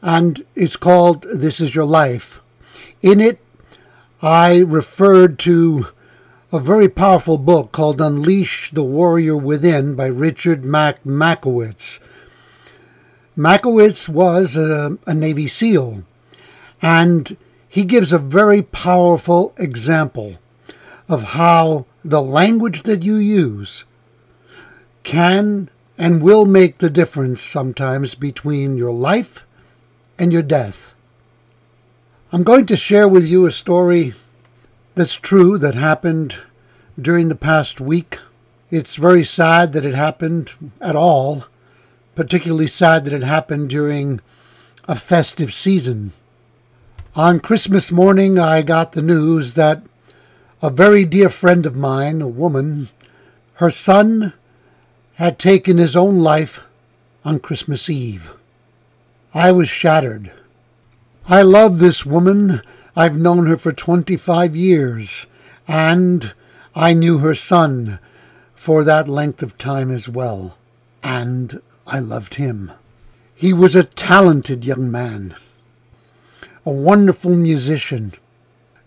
and 0.00 0.44
it's 0.54 0.76
called 0.76 1.26
This 1.32 1.60
Is 1.60 1.74
Your 1.74 1.84
Life. 1.84 2.40
In 3.02 3.20
it, 3.20 3.40
I 4.22 4.58
referred 4.58 5.38
to 5.40 5.88
a 6.52 6.60
very 6.60 6.88
powerful 6.88 7.38
book 7.38 7.72
called 7.72 8.00
Unleash 8.00 8.70
the 8.70 8.84
Warrior 8.84 9.36
Within 9.36 9.94
by 9.94 10.06
Richard 10.06 10.64
Mack 10.64 11.02
Machowicz. 11.04 11.98
Machowicz 13.36 14.08
was 14.08 14.56
a, 14.56 14.98
a 15.06 15.14
Navy 15.14 15.46
SEAL, 15.46 16.04
and 16.80 17.36
he 17.68 17.84
gives 17.84 18.12
a 18.12 18.18
very 18.18 18.62
powerful 18.62 19.52
example 19.58 20.36
of 21.08 21.22
how 21.22 21.84
the 22.04 22.22
language 22.22 22.82
that 22.84 23.02
you 23.02 23.16
use 23.16 23.84
can 25.02 25.68
and 25.98 26.22
will 26.22 26.44
make 26.44 26.78
the 26.78 26.90
difference 26.90 27.42
sometimes 27.42 28.14
between 28.14 28.76
your 28.76 28.92
life 28.92 29.46
and 30.18 30.32
your 30.32 30.42
death. 30.42 30.94
I'm 32.32 32.42
going 32.42 32.66
to 32.66 32.76
share 32.76 33.06
with 33.06 33.26
you 33.26 33.46
a 33.46 33.52
story 33.52 34.14
that's 34.94 35.14
true 35.14 35.58
that 35.58 35.74
happened 35.74 36.36
during 37.00 37.28
the 37.28 37.36
past 37.36 37.80
week. 37.80 38.18
It's 38.70 38.96
very 38.96 39.24
sad 39.24 39.72
that 39.74 39.84
it 39.84 39.94
happened 39.94 40.52
at 40.80 40.96
all, 40.96 41.44
particularly 42.16 42.66
sad 42.66 43.04
that 43.04 43.12
it 43.12 43.22
happened 43.22 43.70
during 43.70 44.20
a 44.88 44.96
festive 44.96 45.52
season. 45.54 46.12
On 47.14 47.38
Christmas 47.38 47.92
morning, 47.92 48.38
I 48.38 48.62
got 48.62 48.92
the 48.92 49.02
news 49.02 49.54
that 49.54 49.82
a 50.60 50.70
very 50.70 51.04
dear 51.04 51.28
friend 51.28 51.66
of 51.66 51.76
mine, 51.76 52.20
a 52.20 52.26
woman, 52.26 52.88
her 53.54 53.70
son 53.70 54.32
had 55.14 55.38
taken 55.38 55.78
his 55.78 55.94
own 55.94 56.18
life 56.18 56.60
on 57.24 57.38
Christmas 57.38 57.88
Eve. 57.90 58.32
I 59.34 59.52
was 59.52 59.68
shattered. 59.68 60.32
I 61.28 61.42
love 61.42 61.78
this 61.78 62.06
woman. 62.06 62.62
I've 62.94 63.16
known 63.16 63.46
her 63.46 63.58
for 63.58 63.72
25 63.72 64.56
years, 64.56 65.26
and 65.68 66.32
I 66.74 66.94
knew 66.94 67.18
her 67.18 67.34
son 67.34 67.98
for 68.54 68.84
that 68.84 69.08
length 69.08 69.42
of 69.42 69.58
time 69.58 69.90
as 69.90 70.08
well, 70.08 70.56
and 71.02 71.60
I 71.86 72.00
loved 72.00 72.34
him. 72.34 72.72
He 73.34 73.52
was 73.52 73.76
a 73.76 73.84
talented 73.84 74.64
young 74.64 74.90
man, 74.90 75.36
a 76.64 76.70
wonderful 76.70 77.30
musician, 77.30 78.14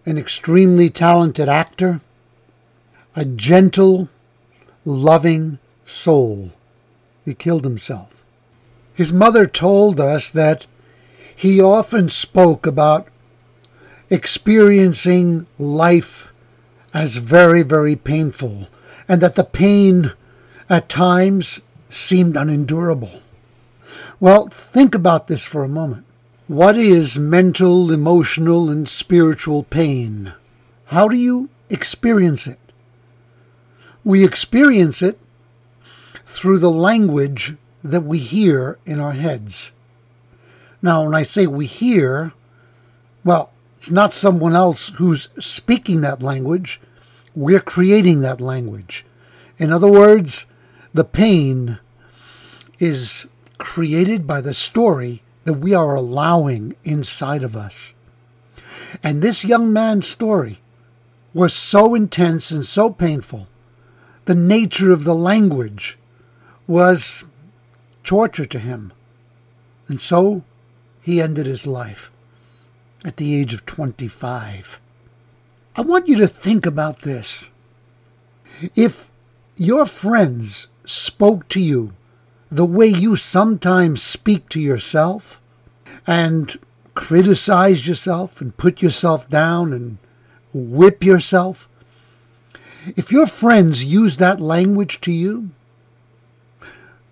an 0.06 0.18
extremely 0.18 0.90
talented 0.90 1.48
actor, 1.48 2.02
a 3.16 3.24
gentle, 3.26 4.10
loving 4.84 5.60
soul. 5.86 6.52
He 7.24 7.34
killed 7.34 7.64
himself. 7.64 8.24
His 8.94 9.14
mother 9.14 9.46
told 9.46 10.00
us 10.02 10.30
that 10.32 10.68
he 11.34 11.62
often 11.62 12.10
spoke 12.10 12.68
about 12.68 13.08
experiencing 14.10 15.46
life 15.58 16.34
as 16.94 17.16
very, 17.16 17.62
very 17.62 17.96
painful, 17.96 18.68
and 19.08 19.22
that 19.22 19.36
the 19.36 19.44
pain 19.44 20.12
at 20.70 20.90
times 20.90 21.62
seemed 21.90 22.38
unendurable. 22.38 23.22
Well, 24.20 24.48
think 24.48 24.96
about 24.96 25.28
this 25.28 25.44
for 25.44 25.64
a 25.64 25.70
moment. 25.70 26.06
What 26.48 26.78
is 26.78 27.20
mental, 27.20 27.92
emotional, 27.92 28.70
and 28.70 28.88
spiritual 28.88 29.64
pain? 29.64 30.34
How 30.86 31.08
do 31.08 31.16
you 31.16 31.50
experience 31.70 32.48
it? 32.48 32.60
We 34.04 34.24
experience 34.24 35.02
it 35.02 35.20
through 36.26 36.60
the 36.60 36.72
language 36.72 37.56
that 37.84 38.02
we 38.02 38.20
hear 38.20 38.78
in 38.86 39.00
our 39.00 39.14
heads. 39.14 39.72
Now, 40.82 41.04
when 41.04 41.16
I 41.16 41.24
say 41.24 41.48
we 41.48 41.66
hear, 41.66 42.34
well, 43.24 43.52
it's 43.78 43.92
not 43.92 44.14
someone 44.14 44.56
else 44.56 44.90
who's 44.96 45.30
speaking 45.40 46.02
that 46.02 46.22
language. 46.22 46.82
We're 47.36 47.60
creating 47.62 48.22
that 48.22 48.42
language. 48.42 49.06
In 49.58 49.72
other 49.72 49.88
words, 49.88 50.46
the 50.94 51.04
pain 51.04 51.80
is 52.80 53.28
created 53.58 54.26
by 54.26 54.42
the 54.42 54.54
story 54.54 55.22
that 55.44 55.54
we 55.54 55.74
are 55.74 55.96
allowing 55.96 56.76
inside 56.84 57.44
of 57.44 57.56
us. 57.56 57.94
And 59.04 59.22
this 59.22 59.46
young 59.46 59.72
man's 59.72 60.08
story 60.08 60.60
was 61.34 61.54
so 61.54 61.94
intense 61.94 62.52
and 62.52 62.66
so 62.66 62.90
painful. 62.90 63.48
The 64.26 64.36
nature 64.36 64.92
of 64.92 65.04
the 65.04 65.16
language 65.16 65.98
was 66.68 67.24
torture 68.04 68.46
to 68.46 68.60
him. 68.60 68.94
And 69.88 70.02
so 70.02 70.44
he 71.02 71.22
ended 71.22 71.46
his 71.46 71.68
life 71.68 72.12
at 73.06 73.18
the 73.18 73.36
age 73.36 73.54
of 73.54 73.66
25. 73.66 74.80
I 75.76 75.82
want 75.82 76.08
you 76.08 76.16
to 76.18 76.28
think 76.28 76.66
about 76.66 77.02
this. 77.02 77.50
If 78.76 79.10
your 79.56 79.86
friends 79.86 80.68
spoke 80.90 81.48
to 81.50 81.60
you 81.60 81.94
the 82.52 82.66
way 82.66 82.88
you 82.88 83.16
sometimes 83.16 84.02
speak 84.02 84.50
to 84.50 84.60
yourself 84.60 85.40
and 86.08 86.58
criticize 86.96 87.88
yourself 87.88 88.42
and 88.42 88.58
put 88.58 88.82
yourself 88.82 89.30
down 89.30 89.72
and 89.72 89.98
whip 90.52 91.04
yourself, 91.04 91.70
if 92.96 93.12
your 93.12 93.28
friends 93.28 93.86
use 93.86 94.18
that 94.18 94.42
language 94.42 95.00
to 95.02 95.12
you, 95.12 95.52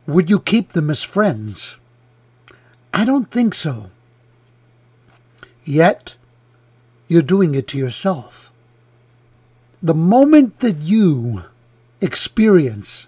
would 0.08 0.30
you 0.30 0.40
keep 0.40 0.72
them 0.72 0.90
as 0.90 1.04
friends? 1.04 1.78
I 2.94 3.06
don't 3.06 3.30
think 3.30 3.54
so. 3.54 3.92
Yet, 5.64 6.16
you're 7.08 7.22
doing 7.22 7.54
it 7.54 7.68
to 7.70 7.78
yourself. 7.78 8.52
The 9.84 9.94
moment 9.94 10.62
that 10.62 10.78
you 10.78 11.44
experience 12.02 13.06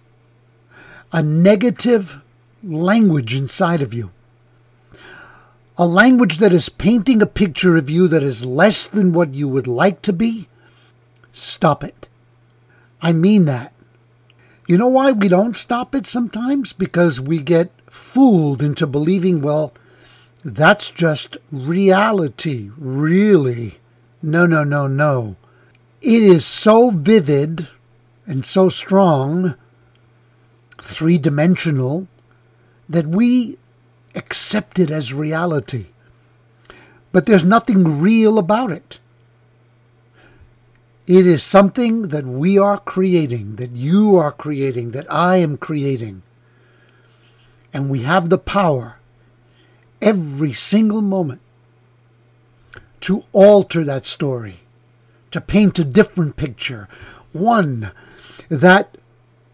a 1.11 1.23
negative 1.23 2.21
language 2.63 3.35
inside 3.35 3.81
of 3.81 3.93
you, 3.93 4.11
a 5.77 5.85
language 5.85 6.37
that 6.37 6.53
is 6.53 6.69
painting 6.69 7.21
a 7.21 7.25
picture 7.25 7.77
of 7.77 7.89
you 7.89 8.07
that 8.07 8.21
is 8.23 8.45
less 8.45 8.87
than 8.87 9.13
what 9.13 9.33
you 9.33 9.47
would 9.47 9.67
like 9.67 10.01
to 10.01 10.13
be, 10.13 10.47
stop 11.31 11.83
it. 11.83 12.07
I 13.01 13.13
mean 13.13 13.45
that. 13.45 13.73
You 14.67 14.77
know 14.77 14.87
why 14.87 15.11
we 15.11 15.27
don't 15.29 15.57
stop 15.57 15.95
it 15.95 16.05
sometimes? 16.05 16.73
Because 16.73 17.19
we 17.19 17.39
get 17.39 17.71
fooled 17.89 18.61
into 18.61 18.85
believing, 18.85 19.41
well, 19.41 19.73
that's 20.43 20.89
just 20.89 21.37
reality, 21.51 22.69
really. 22.77 23.79
No, 24.21 24.45
no, 24.45 24.63
no, 24.63 24.85
no. 24.85 25.37
It 26.01 26.21
is 26.21 26.45
so 26.45 26.91
vivid 26.91 27.67
and 28.25 28.45
so 28.45 28.69
strong, 28.69 29.55
three 30.81 31.17
dimensional, 31.17 32.07
that 32.87 33.07
we 33.07 33.57
accept 34.15 34.79
it 34.79 34.91
as 34.91 35.13
reality. 35.13 35.87
But 37.11 37.25
there's 37.25 37.43
nothing 37.43 38.01
real 38.01 38.37
about 38.37 38.71
it. 38.71 38.99
It 41.07 41.25
is 41.25 41.41
something 41.41 42.09
that 42.09 42.25
we 42.25 42.57
are 42.59 42.77
creating, 42.77 43.55
that 43.55 43.71
you 43.71 44.15
are 44.15 44.31
creating, 44.31 44.91
that 44.91 45.11
I 45.11 45.37
am 45.37 45.57
creating. 45.57 46.21
And 47.73 47.89
we 47.89 48.01
have 48.03 48.29
the 48.29 48.37
power 48.37 48.97
every 50.01 50.53
single 50.53 51.01
moment 51.01 51.41
to 53.01 53.23
alter 53.31 53.83
that 53.83 54.05
story, 54.05 54.59
to 55.31 55.41
paint 55.41 55.79
a 55.79 55.83
different 55.83 56.35
picture, 56.35 56.87
one 57.33 57.91
that 58.49 58.98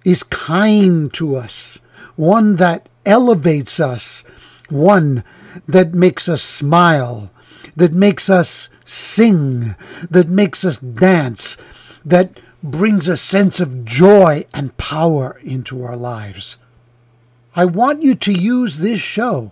is 0.06 0.24
kind 0.24 1.14
to 1.16 1.36
us, 1.36 1.82
one 2.16 2.56
that 2.56 2.88
elevates 3.06 3.80
us, 3.80 4.24
one 4.70 5.24
that 5.68 5.94
makes 5.94 6.30
us 6.30 6.42
smile, 6.42 7.32
that 7.76 7.92
makes 7.92 8.30
us 8.30 8.70
sing, 8.86 9.76
that 10.10 10.30
makes 10.30 10.64
us 10.64 10.78
dance, 10.78 11.58
that 12.06 12.40
brings 12.64 13.08
a 13.08 13.18
sense 13.18 13.60
of 13.60 13.84
joy 13.84 14.46
and 14.54 14.78
power 14.78 15.40
into 15.44 15.84
our 15.84 15.98
lives. 15.98 16.58
I 17.56 17.66
want 17.66 18.04
you 18.04 18.16
to 18.16 18.32
use 18.32 18.80
this 18.80 19.00
show 19.00 19.52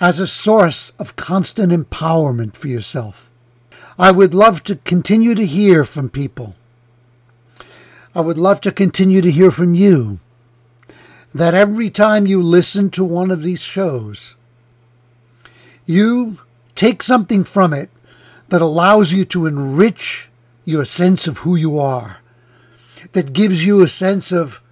as 0.00 0.18
a 0.18 0.26
source 0.26 0.92
of 0.98 1.16
constant 1.16 1.72
empowerment 1.72 2.54
for 2.54 2.68
yourself. 2.68 3.30
I 3.98 4.10
would 4.10 4.34
love 4.34 4.64
to 4.64 4.76
continue 4.76 5.34
to 5.34 5.46
hear 5.46 5.84
from 5.84 6.08
people. 6.08 6.56
I 8.14 8.20
would 8.20 8.38
love 8.38 8.60
to 8.62 8.72
continue 8.72 9.22
to 9.22 9.30
hear 9.30 9.50
from 9.50 9.74
you. 9.74 10.20
That 11.34 11.54
every 11.54 11.88
time 11.88 12.26
you 12.26 12.42
listen 12.42 12.90
to 12.90 13.04
one 13.04 13.30
of 13.30 13.42
these 13.42 13.62
shows, 13.62 14.34
you 15.86 16.38
Take 16.74 17.02
something 17.02 17.44
from 17.44 17.72
it 17.72 17.90
that 18.48 18.62
allows 18.62 19.12
you 19.12 19.24
to 19.26 19.46
enrich 19.46 20.28
your 20.64 20.84
sense 20.84 21.26
of 21.26 21.38
who 21.38 21.56
you 21.56 21.78
are, 21.78 22.18
that 23.12 23.32
gives 23.32 23.64
you 23.64 23.82
a 23.82 23.88
sense 23.88 24.32
of 24.32 24.62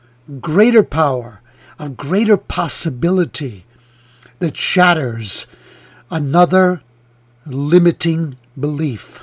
greater 0.40 0.83
power, 0.83 1.40
of 1.79 1.96
greater 1.96 2.37
possibility, 2.37 3.64
that 4.38 4.57
shatters 4.57 5.46
another 6.11 6.83
limiting 7.46 8.37
belief. 8.59 9.22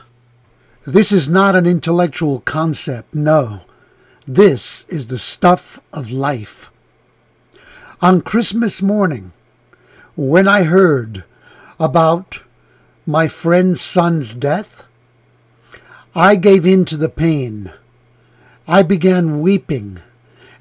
This 0.85 1.11
is 1.11 1.29
not 1.29 1.55
an 1.55 1.65
intellectual 1.65 2.41
concept, 2.41 3.13
no. 3.13 3.61
This 4.29 4.85
is 4.89 5.07
the 5.07 5.17
stuff 5.17 5.79
of 5.93 6.11
life. 6.11 6.69
On 8.01 8.19
Christmas 8.19 8.81
morning, 8.81 9.31
When 10.17 10.49
I 10.49 10.63
heard 10.63 11.23
about 11.79 12.43
my 13.05 13.29
friend's 13.29 13.79
son's 13.79 14.33
death, 14.33 14.85
I 16.13 16.35
gave 16.35 16.65
in 16.65 16.83
to 16.85 16.97
the 16.97 17.07
pain. 17.07 17.71
I 18.67 18.83
began 18.83 19.39
weeping, 19.39 20.01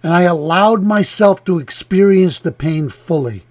and 0.00 0.12
I 0.12 0.22
allowed 0.22 0.84
myself 0.84 1.44
to 1.46 1.58
experience 1.58 2.38
the 2.38 2.52
pain 2.52 2.88
fully. 2.88 3.42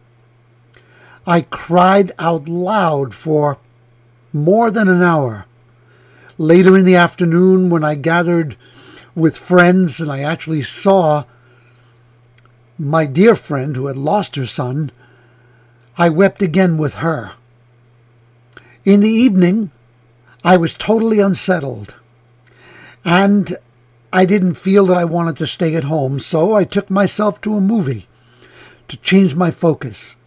I 1.28 1.42
cried 1.42 2.14
out 2.18 2.48
loud 2.48 3.14
for 3.14 3.58
more 4.32 4.72
than 4.72 4.88
an 4.88 5.04
hour. 5.04 5.46
Later 6.38 6.78
in 6.78 6.86
the 6.86 6.96
afternoon, 6.96 7.70
when 7.70 7.84
I 7.84 7.96
gathered 7.96 8.56
with 9.16 9.38
friends 9.38 10.02
and 10.02 10.12
I 10.12 10.20
actually 10.20 10.62
saw 10.62 11.24
my 12.78 13.06
dear 13.06 13.36
friend 13.36 13.76
who 13.76 13.88
had 13.88 13.98
lost 13.98 14.36
her 14.36 14.46
son, 14.46 14.92
I 15.98 16.10
wept 16.10 16.42
again 16.42 16.78
with 16.78 16.96
her. 16.96 17.32
In 18.84 19.00
the 19.00 19.10
evening, 19.10 19.72
I 20.44 20.58
was 20.58 20.74
totally 20.74 21.20
unsettled, 21.20 21.96
and 23.04 23.58
I 24.12 24.26
didn't 24.26 24.56
feel 24.56 24.86
that 24.88 24.98
I 24.98 25.06
wanted 25.06 25.38
to 25.38 25.48
stay 25.48 25.76
at 25.76 25.86
home, 25.86 26.20
so 26.20 26.54
I 26.54 26.66
took 26.66 26.90
myself 26.90 27.40
to 27.42 27.56
a 27.56 27.62
movie 27.62 28.08
to 28.90 28.98
change 28.98 29.36
my 29.36 29.50
focus. 29.50 30.18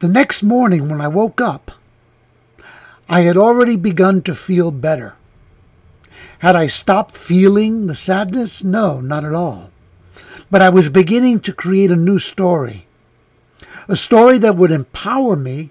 The 0.00 0.08
next 0.08 0.42
morning, 0.42 0.88
when 0.88 1.00
I 1.00 1.08
woke 1.08 1.40
up, 1.40 1.72
I 3.08 3.22
had 3.22 3.36
already 3.36 3.76
begun 3.76 4.22
to 4.22 4.34
feel 4.34 4.70
better. 4.70 5.16
Had 6.44 6.56
I 6.56 6.66
stopped 6.66 7.16
feeling 7.16 7.86
the 7.86 7.94
sadness? 7.94 8.62
No, 8.62 9.00
not 9.00 9.24
at 9.24 9.32
all. 9.32 9.70
But 10.50 10.60
I 10.60 10.68
was 10.68 10.90
beginning 10.90 11.40
to 11.40 11.54
create 11.54 11.90
a 11.90 11.96
new 11.96 12.18
story. 12.18 12.86
A 13.88 13.96
story 13.96 14.36
that 14.36 14.54
would 14.54 14.70
empower 14.70 15.36
me 15.36 15.70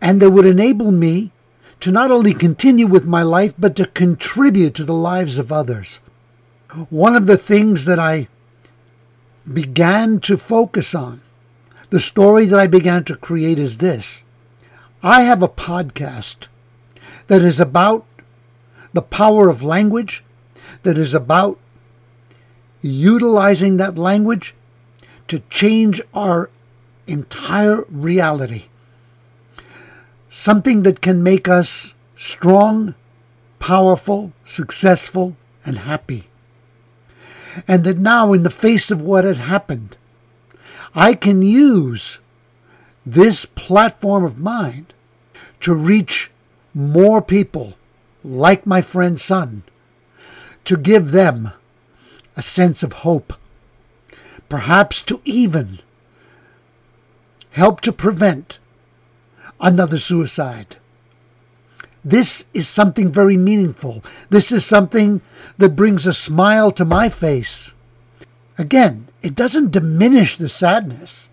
and 0.00 0.22
that 0.22 0.30
would 0.30 0.46
enable 0.46 0.90
me 0.90 1.32
to 1.80 1.92
not 1.92 2.10
only 2.10 2.32
continue 2.32 2.86
with 2.86 3.04
my 3.04 3.22
life, 3.22 3.52
but 3.58 3.76
to 3.76 3.84
contribute 3.88 4.74
to 4.76 4.84
the 4.84 4.94
lives 4.94 5.38
of 5.38 5.52
others. 5.52 6.00
One 6.88 7.14
of 7.14 7.26
the 7.26 7.36
things 7.36 7.84
that 7.84 7.98
I 7.98 8.28
began 9.46 10.20
to 10.20 10.38
focus 10.38 10.94
on, 10.94 11.20
the 11.90 12.00
story 12.00 12.46
that 12.46 12.58
I 12.58 12.68
began 12.68 13.04
to 13.04 13.16
create 13.16 13.58
is 13.58 13.76
this. 13.76 14.24
I 15.02 15.24
have 15.24 15.42
a 15.42 15.46
podcast 15.46 16.46
that 17.26 17.42
is 17.42 17.60
about 17.60 18.06
the 18.96 19.02
power 19.02 19.50
of 19.50 19.62
language, 19.62 20.24
that 20.82 20.96
is 20.96 21.12
about 21.12 21.58
utilizing 22.80 23.76
that 23.76 23.98
language 23.98 24.54
to 25.28 25.42
change 25.50 26.00
our 26.14 26.48
entire 27.06 27.82
reality. 27.90 28.64
Something 30.30 30.82
that 30.82 31.02
can 31.02 31.22
make 31.22 31.46
us 31.46 31.94
strong, 32.16 32.94
powerful, 33.58 34.32
successful, 34.46 35.36
and 35.66 35.78
happy. 35.78 36.28
And 37.68 37.84
that 37.84 37.98
now, 37.98 38.32
in 38.32 38.44
the 38.44 38.50
face 38.64 38.90
of 38.90 39.02
what 39.02 39.24
had 39.24 39.36
happened, 39.36 39.98
I 40.94 41.12
can 41.12 41.42
use 41.42 42.18
this 43.04 43.44
platform 43.44 44.24
of 44.24 44.38
mine 44.38 44.86
to 45.60 45.74
reach 45.74 46.30
more 46.72 47.20
people 47.20 47.74
like 48.26 48.66
my 48.66 48.82
friend's 48.82 49.22
son, 49.22 49.62
to 50.64 50.76
give 50.76 51.12
them 51.12 51.52
a 52.36 52.42
sense 52.42 52.82
of 52.82 53.04
hope, 53.04 53.32
perhaps 54.48 55.02
to 55.04 55.20
even 55.24 55.78
help 57.50 57.80
to 57.80 57.92
prevent 57.92 58.58
another 59.60 59.98
suicide. 59.98 60.76
This 62.04 62.44
is 62.52 62.68
something 62.68 63.10
very 63.10 63.36
meaningful. 63.36 64.04
This 64.28 64.52
is 64.52 64.64
something 64.64 65.22
that 65.58 65.76
brings 65.76 66.06
a 66.06 66.12
smile 66.12 66.70
to 66.72 66.84
my 66.84 67.08
face. 67.08 67.74
Again, 68.58 69.08
it 69.22 69.34
doesn't 69.34 69.72
diminish 69.72 70.36
the 70.36 70.48
sadness. 70.48 71.30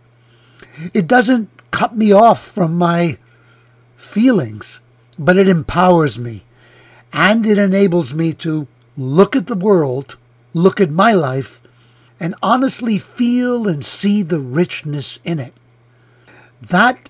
It 0.94 1.08
doesn't 1.08 1.50
cut 1.72 1.96
me 1.96 2.12
off 2.12 2.44
from 2.44 2.78
my 2.78 3.18
feelings 3.98 4.80
but 5.18 5.38
it 5.38 5.48
empowers 5.48 6.18
me 6.18 6.44
and 7.14 7.46
it 7.46 7.60
enables 7.60 8.14
me 8.14 8.34
to 8.34 8.68
look 8.98 9.36
at 9.36 9.46
the 9.46 9.56
world, 9.56 10.18
look 10.54 10.82
at 10.82 10.90
my 10.90 11.14
life, 11.14 11.62
and 12.20 12.36
honestly 12.42 12.98
feel 12.98 13.68
and 13.68 13.86
see 13.86 14.24
the 14.24 14.40
richness 14.40 15.20
in 15.24 15.40
it. 15.40 15.54
That 16.62 17.10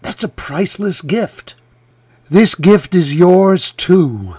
that's 0.00 0.24
a 0.24 0.28
priceless 0.28 1.02
gift. 1.02 1.56
This 2.30 2.54
gift 2.54 2.94
is 2.94 3.14
yours 3.14 3.70
too 3.70 4.36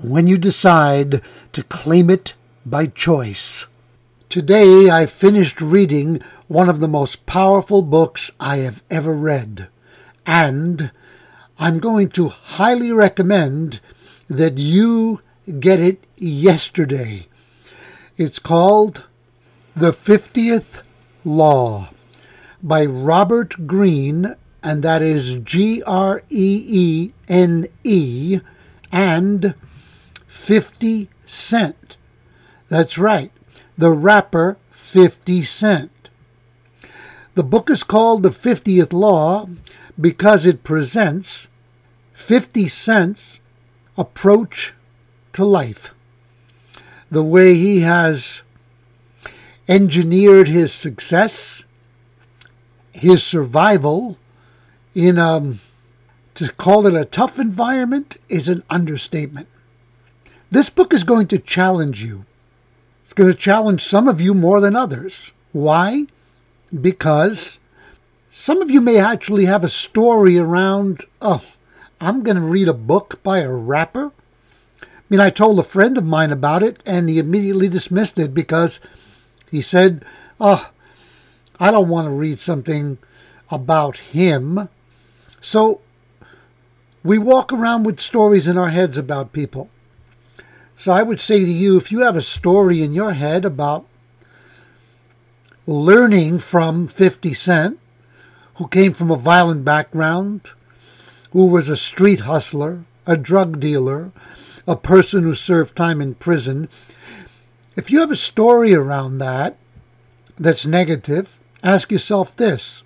when 0.00 0.28
you 0.28 0.38
decide 0.38 1.20
to 1.52 1.62
claim 1.64 2.08
it 2.10 2.34
by 2.64 2.86
choice. 2.86 3.66
Today 4.28 4.90
I 4.90 5.06
finished 5.06 5.60
reading 5.60 6.22
one 6.48 6.68
of 6.68 6.80
the 6.80 6.88
most 6.88 7.26
powerful 7.26 7.82
books 7.82 8.30
I 8.38 8.58
have 8.58 8.82
ever 8.90 9.14
read, 9.14 9.68
and 10.24 10.90
I'm 11.58 11.78
going 11.78 12.10
to 12.10 12.28
highly 12.28 12.92
recommend 12.92 13.80
that 14.28 14.58
you 14.58 15.20
get 15.58 15.80
it 15.80 16.04
yesterday. 16.16 17.26
It's 18.16 18.38
called 18.38 19.04
The 19.74 19.92
50th 19.92 20.82
Law 21.24 21.90
by 22.62 22.84
Robert 22.84 23.66
Greene, 23.66 24.34
and 24.62 24.82
that 24.82 25.02
is 25.02 25.38
G 25.38 25.82
R 25.84 26.22
E 26.28 26.64
E 26.68 27.12
N 27.28 27.66
E, 27.84 28.40
and 28.92 29.54
50 30.26 31.08
Cent. 31.24 31.96
That's 32.68 32.98
right, 32.98 33.32
the 33.76 33.90
rapper 33.90 34.58
50 34.70 35.42
Cent. 35.42 35.90
The 37.34 37.44
book 37.44 37.70
is 37.70 37.84
called 37.84 38.22
The 38.22 38.30
50th 38.30 38.92
Law 38.92 39.48
because 40.00 40.44
it 40.44 40.64
presents 40.64 41.48
50 42.12 42.68
Cent's 42.68 43.40
approach 43.98 44.72
to 45.34 45.44
life. 45.44 45.92
The 47.10 47.22
way 47.22 47.54
he 47.54 47.80
has 47.80 48.42
engineered 49.68 50.48
his 50.48 50.72
success, 50.72 51.64
his 52.92 53.22
survival 53.22 54.16
in 54.94 55.18
a, 55.18 55.36
um, 55.36 55.60
to 56.34 56.52
call 56.52 56.86
it 56.86 56.94
a 56.94 57.04
tough 57.04 57.38
environment 57.38 58.16
is 58.28 58.48
an 58.48 58.62
understatement. 58.70 59.48
This 60.50 60.70
book 60.70 60.94
is 60.94 61.04
going 61.04 61.26
to 61.28 61.38
challenge 61.38 62.02
you. 62.02 62.24
It's 63.04 63.12
going 63.12 63.30
to 63.30 63.36
challenge 63.36 63.82
some 63.82 64.06
of 64.06 64.20
you 64.20 64.34
more 64.34 64.60
than 64.60 64.76
others. 64.76 65.32
Why? 65.52 66.06
Because 66.72 67.58
some 68.30 68.62
of 68.62 68.70
you 68.70 68.80
may 68.80 68.98
actually 68.98 69.46
have 69.46 69.64
a 69.64 69.68
story 69.68 70.38
around, 70.38 71.04
oh, 71.20 71.42
I'm 72.00 72.22
going 72.22 72.36
to 72.36 72.42
read 72.42 72.68
a 72.68 72.74
book 72.74 73.20
by 73.22 73.38
a 73.38 73.50
rapper. 73.50 74.12
I 74.82 74.86
mean, 75.10 75.20
I 75.20 75.30
told 75.30 75.58
a 75.58 75.64
friend 75.64 75.98
of 75.98 76.04
mine 76.04 76.30
about 76.30 76.62
it, 76.62 76.82
and 76.86 77.08
he 77.08 77.18
immediately 77.18 77.68
dismissed 77.68 78.18
it 78.18 78.34
because 78.34 78.78
he 79.50 79.60
said, 79.60 80.04
oh, 80.40 80.70
I 81.58 81.70
don't 81.70 81.88
want 81.88 82.06
to 82.06 82.12
read 82.12 82.38
something 82.38 82.98
about 83.50 83.96
him. 83.96 84.68
So 85.40 85.80
we 87.02 87.18
walk 87.18 87.52
around 87.52 87.84
with 87.84 88.00
stories 88.00 88.46
in 88.46 88.56
our 88.58 88.68
heads 88.68 88.98
about 88.98 89.32
people. 89.32 89.70
So 90.76 90.92
I 90.92 91.02
would 91.02 91.18
say 91.18 91.40
to 91.40 91.50
you, 91.50 91.76
if 91.76 91.90
you 91.90 92.00
have 92.00 92.16
a 92.16 92.22
story 92.22 92.82
in 92.82 92.92
your 92.92 93.14
head 93.14 93.44
about 93.44 93.86
learning 95.66 96.38
from 96.38 96.86
50 96.86 97.34
Cent, 97.34 97.80
who 98.56 98.68
came 98.68 98.92
from 98.92 99.10
a 99.10 99.16
violent 99.16 99.64
background, 99.64 100.50
who 101.32 101.46
was 101.46 101.68
a 101.68 101.76
street 101.76 102.20
hustler, 102.20 102.84
a 103.06 103.16
drug 103.16 103.60
dealer, 103.60 104.12
a 104.66 104.76
person 104.76 105.22
who 105.22 105.34
served 105.34 105.76
time 105.76 106.00
in 106.00 106.14
prison. 106.14 106.68
If 107.76 107.90
you 107.90 108.00
have 108.00 108.10
a 108.10 108.16
story 108.16 108.74
around 108.74 109.18
that 109.18 109.56
that's 110.38 110.66
negative, 110.66 111.38
ask 111.62 111.90
yourself 111.90 112.36
this 112.36 112.82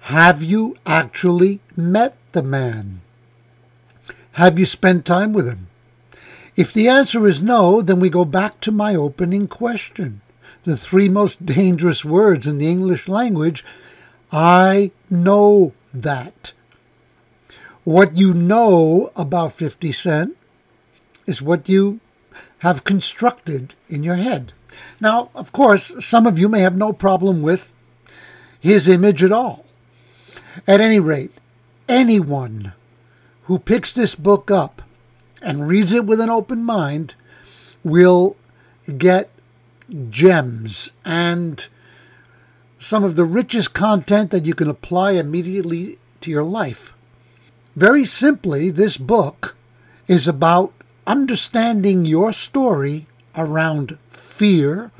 Have 0.00 0.42
you 0.42 0.76
actually 0.86 1.60
met 1.76 2.16
the 2.32 2.42
man? 2.42 3.00
Have 4.32 4.58
you 4.58 4.66
spent 4.66 5.04
time 5.04 5.32
with 5.32 5.46
him? 5.46 5.68
If 6.56 6.72
the 6.72 6.88
answer 6.88 7.26
is 7.26 7.42
no, 7.42 7.82
then 7.82 8.00
we 8.00 8.08
go 8.08 8.24
back 8.24 8.60
to 8.60 8.72
my 8.72 8.94
opening 8.94 9.46
question. 9.46 10.20
The 10.64 10.76
three 10.76 11.08
most 11.08 11.44
dangerous 11.44 12.04
words 12.04 12.46
in 12.46 12.58
the 12.58 12.68
English 12.68 13.08
language 13.08 13.64
I 14.32 14.90
know 15.08 15.72
that. 15.94 16.52
What 17.86 18.16
you 18.16 18.34
know 18.34 19.12
about 19.14 19.52
50 19.52 19.92
Cent 19.92 20.36
is 21.24 21.40
what 21.40 21.68
you 21.68 22.00
have 22.58 22.82
constructed 22.82 23.76
in 23.88 24.02
your 24.02 24.16
head. 24.16 24.52
Now, 25.00 25.30
of 25.36 25.52
course, 25.52 25.92
some 26.04 26.26
of 26.26 26.36
you 26.36 26.48
may 26.48 26.62
have 26.62 26.76
no 26.76 26.92
problem 26.92 27.42
with 27.42 27.72
his 28.58 28.88
image 28.88 29.22
at 29.22 29.30
all. 29.30 29.66
At 30.66 30.80
any 30.80 30.98
rate, 30.98 31.30
anyone 31.88 32.72
who 33.44 33.60
picks 33.60 33.92
this 33.92 34.16
book 34.16 34.50
up 34.50 34.82
and 35.40 35.68
reads 35.68 35.92
it 35.92 36.06
with 36.06 36.18
an 36.18 36.28
open 36.28 36.64
mind 36.64 37.14
will 37.84 38.36
get 38.98 39.30
gems 40.10 40.90
and 41.04 41.68
some 42.80 43.04
of 43.04 43.14
the 43.14 43.24
richest 43.24 43.74
content 43.74 44.32
that 44.32 44.44
you 44.44 44.54
can 44.54 44.68
apply 44.68 45.12
immediately 45.12 45.98
to 46.20 46.32
your 46.32 46.42
life. 46.42 46.95
Very 47.76 48.06
simply, 48.06 48.70
this 48.70 48.96
book 48.96 49.54
is 50.08 50.26
about 50.26 50.72
understanding 51.06 52.06
your 52.06 52.32
story 52.32 53.06
around 53.34 53.98
fear 54.10 54.90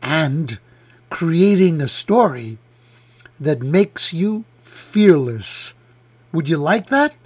and 0.00 0.60
creating 1.10 1.80
a 1.80 1.88
story 1.88 2.58
that 3.40 3.62
makes 3.62 4.12
you 4.12 4.44
fearless. 4.62 5.74
Would 6.32 6.48
you 6.48 6.56
like 6.56 6.88
that? 6.90 7.16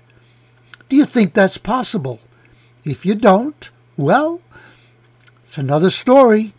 Do 0.89 0.97
you 0.97 1.05
think 1.05 1.35
that's 1.35 1.59
possible? 1.59 2.21
If 2.83 3.05
you 3.05 3.15
don't, 3.15 3.71
well, 3.99 4.41
it's 5.43 5.59
another 5.59 5.91
story. 5.91 6.55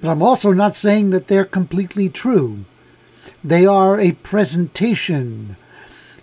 but 0.00 0.10
I'm 0.10 0.22
also 0.22 0.52
not 0.52 0.76
saying 0.76 1.10
that 1.10 1.28
they're 1.28 1.44
completely 1.44 2.08
true. 2.08 2.64
They 3.42 3.64
are 3.64 3.98
a 3.98 4.12
presentation, 4.12 5.56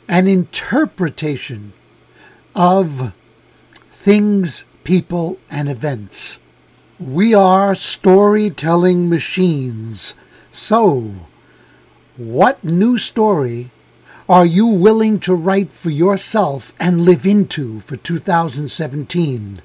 an 0.08 0.28
interpretation 0.28 1.74
of 2.56 3.14
things, 3.92 4.66
people, 4.84 5.38
and 5.50 5.70
events. 5.70 6.40
We 7.00 7.34
are 7.34 7.74
storytelling 7.74 9.10
machines. 9.10 10.14
So, 10.52 11.14
what 12.18 12.62
new 12.62 12.98
story 12.98 13.72
are 14.28 14.46
you 14.46 14.68
willing 14.68 15.18
to 15.22 15.34
write 15.34 15.72
for 15.72 15.90
yourself 15.90 16.74
and 16.78 17.06
live 17.06 17.26
into 17.26 17.80
for 17.80 17.96
2017? 17.96 19.62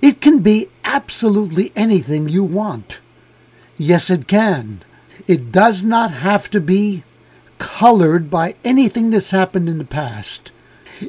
It 0.00 0.20
can 0.20 0.38
be 0.38 0.68
absolutely 0.84 1.72
anything 1.74 2.28
you 2.28 2.44
want. 2.44 3.00
Yes, 3.76 4.08
it 4.08 4.28
can. 4.28 4.84
It 5.26 5.50
does 5.50 5.84
not 5.84 6.12
have 6.12 6.48
to 6.50 6.60
be 6.60 7.02
colored 7.58 8.30
by 8.30 8.54
anything 8.64 9.10
that's 9.10 9.32
happened 9.32 9.68
in 9.68 9.78
the 9.78 9.84
past. 9.84 10.52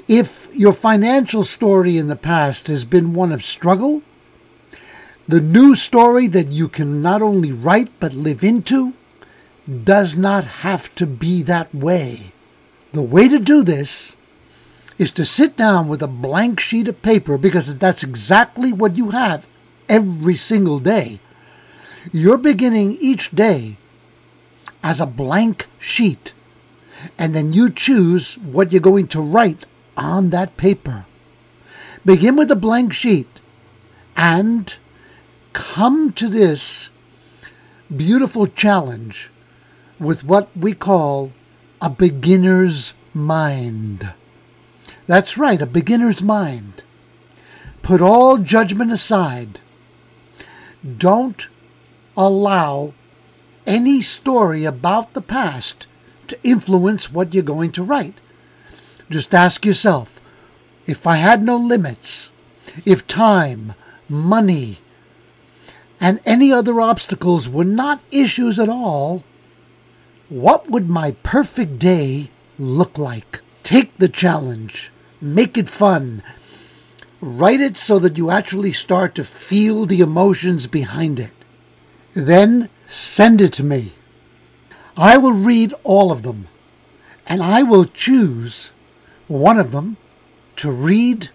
If 0.07 0.49
your 0.51 0.73
financial 0.73 1.43
story 1.43 1.95
in 1.99 2.07
the 2.07 2.15
past 2.15 2.67
has 2.67 2.85
been 2.85 3.13
one 3.13 3.31
of 3.31 3.45
struggle, 3.45 4.01
the 5.27 5.41
new 5.41 5.75
story 5.75 6.25
that 6.27 6.51
you 6.51 6.67
can 6.67 7.03
not 7.03 7.21
only 7.21 7.51
write 7.51 7.91
but 7.99 8.13
live 8.13 8.43
into 8.43 8.93
does 9.67 10.17
not 10.17 10.45
have 10.45 10.93
to 10.95 11.05
be 11.05 11.41
that 11.43 11.73
way. 11.73 12.31
The 12.93 13.01
way 13.01 13.27
to 13.27 13.39
do 13.39 13.63
this 13.63 14.15
is 14.97 15.11
to 15.11 15.25
sit 15.25 15.55
down 15.55 15.87
with 15.87 16.01
a 16.01 16.07
blank 16.07 16.59
sheet 16.59 16.87
of 16.87 17.01
paper 17.01 17.37
because 17.37 17.77
that's 17.77 18.03
exactly 18.03 18.73
what 18.73 18.97
you 18.97 19.11
have 19.11 19.47
every 19.87 20.35
single 20.35 20.79
day. 20.79 21.19
You're 22.11 22.37
beginning 22.37 22.97
each 22.99 23.31
day 23.31 23.77
as 24.83 24.99
a 24.99 25.05
blank 25.05 25.67
sheet, 25.79 26.33
and 27.17 27.35
then 27.35 27.53
you 27.53 27.69
choose 27.69 28.37
what 28.39 28.71
you're 28.71 28.81
going 28.81 29.07
to 29.09 29.21
write 29.21 29.65
on 29.95 30.31
that 30.31 30.57
paper. 30.57 31.05
Begin 32.03 32.35
with 32.35 32.49
a 32.49 32.55
blank 32.55 32.93
sheet 32.93 33.39
and 34.17 34.75
come 35.53 36.11
to 36.13 36.27
this 36.27 36.89
beautiful 37.95 38.47
challenge 38.47 39.29
with 40.01 40.23
what 40.23 40.49
we 40.57 40.73
call 40.73 41.31
a 41.79 41.89
beginner's 41.89 42.95
mind. 43.13 44.13
That's 45.05 45.37
right, 45.37 45.61
a 45.61 45.67
beginner's 45.67 46.23
mind. 46.23 46.83
Put 47.83 48.01
all 48.01 48.39
judgment 48.39 48.91
aside. 48.91 49.59
Don't 50.97 51.47
allow 52.17 52.93
any 53.67 54.01
story 54.01 54.65
about 54.65 55.13
the 55.13 55.21
past 55.21 55.85
to 56.27 56.43
influence 56.43 57.11
what 57.11 57.33
you're 57.33 57.43
going 57.43 57.71
to 57.73 57.83
write. 57.83 58.19
Just 59.09 59.35
ask 59.35 59.65
yourself 59.65 60.19
if 60.87 61.05
I 61.05 61.17
had 61.17 61.43
no 61.43 61.57
limits, 61.57 62.31
if 62.85 63.05
time, 63.05 63.75
money, 64.09 64.79
and 65.99 66.19
any 66.25 66.51
other 66.51 66.81
obstacles 66.81 67.47
were 67.47 67.63
not 67.63 68.01
issues 68.11 68.59
at 68.59 68.69
all, 68.69 69.23
what 70.31 70.69
would 70.69 70.87
my 70.87 71.11
perfect 71.23 71.77
day 71.77 72.29
look 72.57 72.97
like? 72.97 73.41
Take 73.63 73.97
the 73.97 74.07
challenge, 74.07 74.89
make 75.19 75.57
it 75.57 75.67
fun, 75.67 76.23
write 77.19 77.59
it 77.59 77.75
so 77.75 77.99
that 77.99 78.17
you 78.17 78.31
actually 78.31 78.71
start 78.71 79.13
to 79.15 79.25
feel 79.25 79.85
the 79.85 79.99
emotions 79.99 80.67
behind 80.67 81.19
it. 81.19 81.33
Then 82.13 82.69
send 82.87 83.41
it 83.41 83.51
to 83.53 83.63
me. 83.63 83.91
I 84.95 85.17
will 85.17 85.33
read 85.33 85.73
all 85.83 86.13
of 86.13 86.23
them, 86.23 86.47
and 87.27 87.43
I 87.43 87.63
will 87.63 87.83
choose 87.83 88.71
one 89.27 89.59
of 89.59 89.73
them 89.73 89.97
to 90.55 90.71
read 90.71 91.29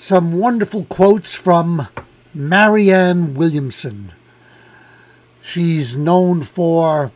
some 0.03 0.37
wonderful 0.37 0.83
quotes 0.83 1.33
from 1.33 1.87
Marianne 2.33 3.33
Williamson. 3.35 4.11
She's 5.41 5.95
known 5.95 6.41
for 6.41 7.13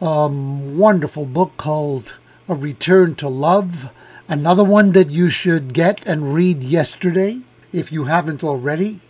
a 0.00 0.28
wonderful 0.28 1.26
book 1.26 1.56
called 1.56 2.16
A 2.48 2.54
Return 2.54 3.16
to 3.16 3.28
Love, 3.28 3.90
another 4.28 4.62
one 4.62 4.92
that 4.92 5.10
you 5.10 5.30
should 5.30 5.74
get 5.74 6.06
and 6.06 6.32
read 6.32 6.62
yesterday 6.62 7.40
if 7.72 7.90
you 7.90 8.04
haven't 8.04 8.44
already, 8.44 9.00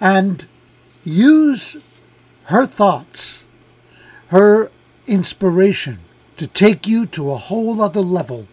and 0.00 0.46
use 1.04 1.76
her 2.44 2.66
thoughts, 2.66 3.44
her 4.28 4.70
inspiration 5.06 5.98
to 6.36 6.46
take 6.46 6.86
you 6.86 7.06
to 7.06 7.30
a 7.30 7.36
whole 7.36 7.80
other 7.80 8.00
level 8.00 8.46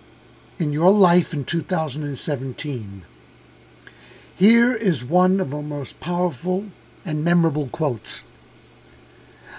in 0.57 0.71
your 0.71 0.91
life 0.91 1.33
in 1.33 1.45
2017. 1.45 3.05
Here 4.35 4.73
is 4.73 5.05
one 5.05 5.39
of 5.39 5.53
our 5.53 5.61
most 5.61 5.99
powerful 5.99 6.65
and 7.05 7.23
memorable 7.23 7.67
quotes. 7.67 8.23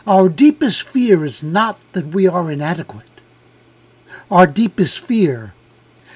Our 0.07 0.29
deepest 0.29 0.83
fear 0.83 1.25
is 1.25 1.43
not 1.43 1.79
that 1.93 2.09
we 2.09 2.27
are 2.27 2.51
inadequate. 2.51 3.07
Our 4.31 4.47
deepest 4.47 5.01
fear 5.01 5.55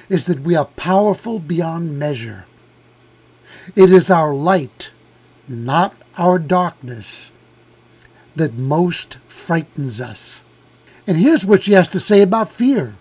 is 0.09 0.27
that 0.27 0.41
we 0.41 0.55
are 0.55 0.67
powerful 0.67 1.39
beyond 1.39 1.99
measure. 1.99 2.47
It 3.77 3.93
is 3.93 4.11
our 4.11 4.35
light, 4.35 4.91
not 5.51 5.95
our 6.17 6.39
darkness, 6.39 7.33
that 8.37 8.55
most 8.55 9.19
frightens 9.27 10.01
us. 10.01 10.45
And 11.07 11.19
here's 11.19 11.45
what 11.45 11.65
she 11.65 11.73
has 11.73 11.89
to 11.89 12.01
say 12.01 12.23
about 12.23 12.53
fear 12.53 12.95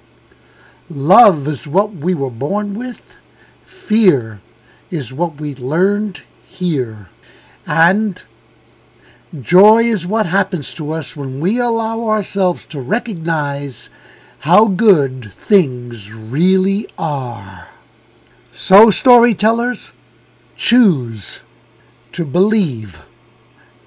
love 0.90 1.48
is 1.48 1.68
what 1.68 1.94
we 1.94 2.16
were 2.16 2.32
born 2.32 2.74
with, 2.74 3.18
fear 3.64 4.42
is 4.90 5.14
what 5.14 5.36
we 5.36 5.54
learned 5.54 6.24
here. 6.48 7.10
And 7.68 8.24
joy 9.40 9.84
is 9.84 10.08
what 10.08 10.26
happens 10.26 10.74
to 10.74 10.92
us 10.92 11.16
when 11.16 11.40
we 11.40 11.60
allow 11.60 12.08
ourselves 12.08 12.66
to 12.68 12.82
recognize 12.82 13.92
how 14.40 14.66
good 14.66 15.32
things 15.32 16.12
really 16.12 16.88
are. 16.98 17.68
So, 18.52 18.90
storytellers, 18.90 19.92
choose 20.56 21.42
to 22.20 22.26
believe 22.26 23.00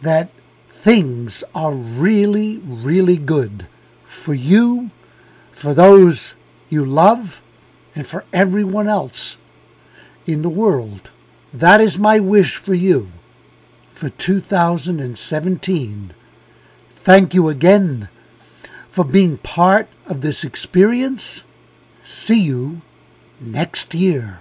that 0.01 0.31
things 0.71 1.45
are 1.55 1.75
really, 1.75 2.57
really 2.65 3.19
good 3.19 3.67
for 4.07 4.33
you, 4.33 4.91
for 5.51 5.75
those 5.75 6.35
you 6.71 6.83
love, 6.83 7.43
and 7.95 8.07
for 8.07 8.25
everyone 8.33 8.89
else 8.89 9.37
in 10.25 10.41
the 10.41 10.49
world. 10.49 11.11
That 11.53 11.83
is 11.83 11.99
my 11.99 12.19
wish 12.21 12.57
for 12.57 12.73
you 12.73 13.13
for 13.93 14.09
2017. 14.09 16.15
Thank 16.95 17.35
you 17.35 17.51
again 17.51 18.09
for 18.91 19.05
being 19.05 19.37
part 19.37 19.89
of 20.07 20.23
this 20.23 20.43
experience. 20.43 21.45
See 22.03 22.41
you 22.41 22.81
next 23.39 23.93
year. 23.93 24.41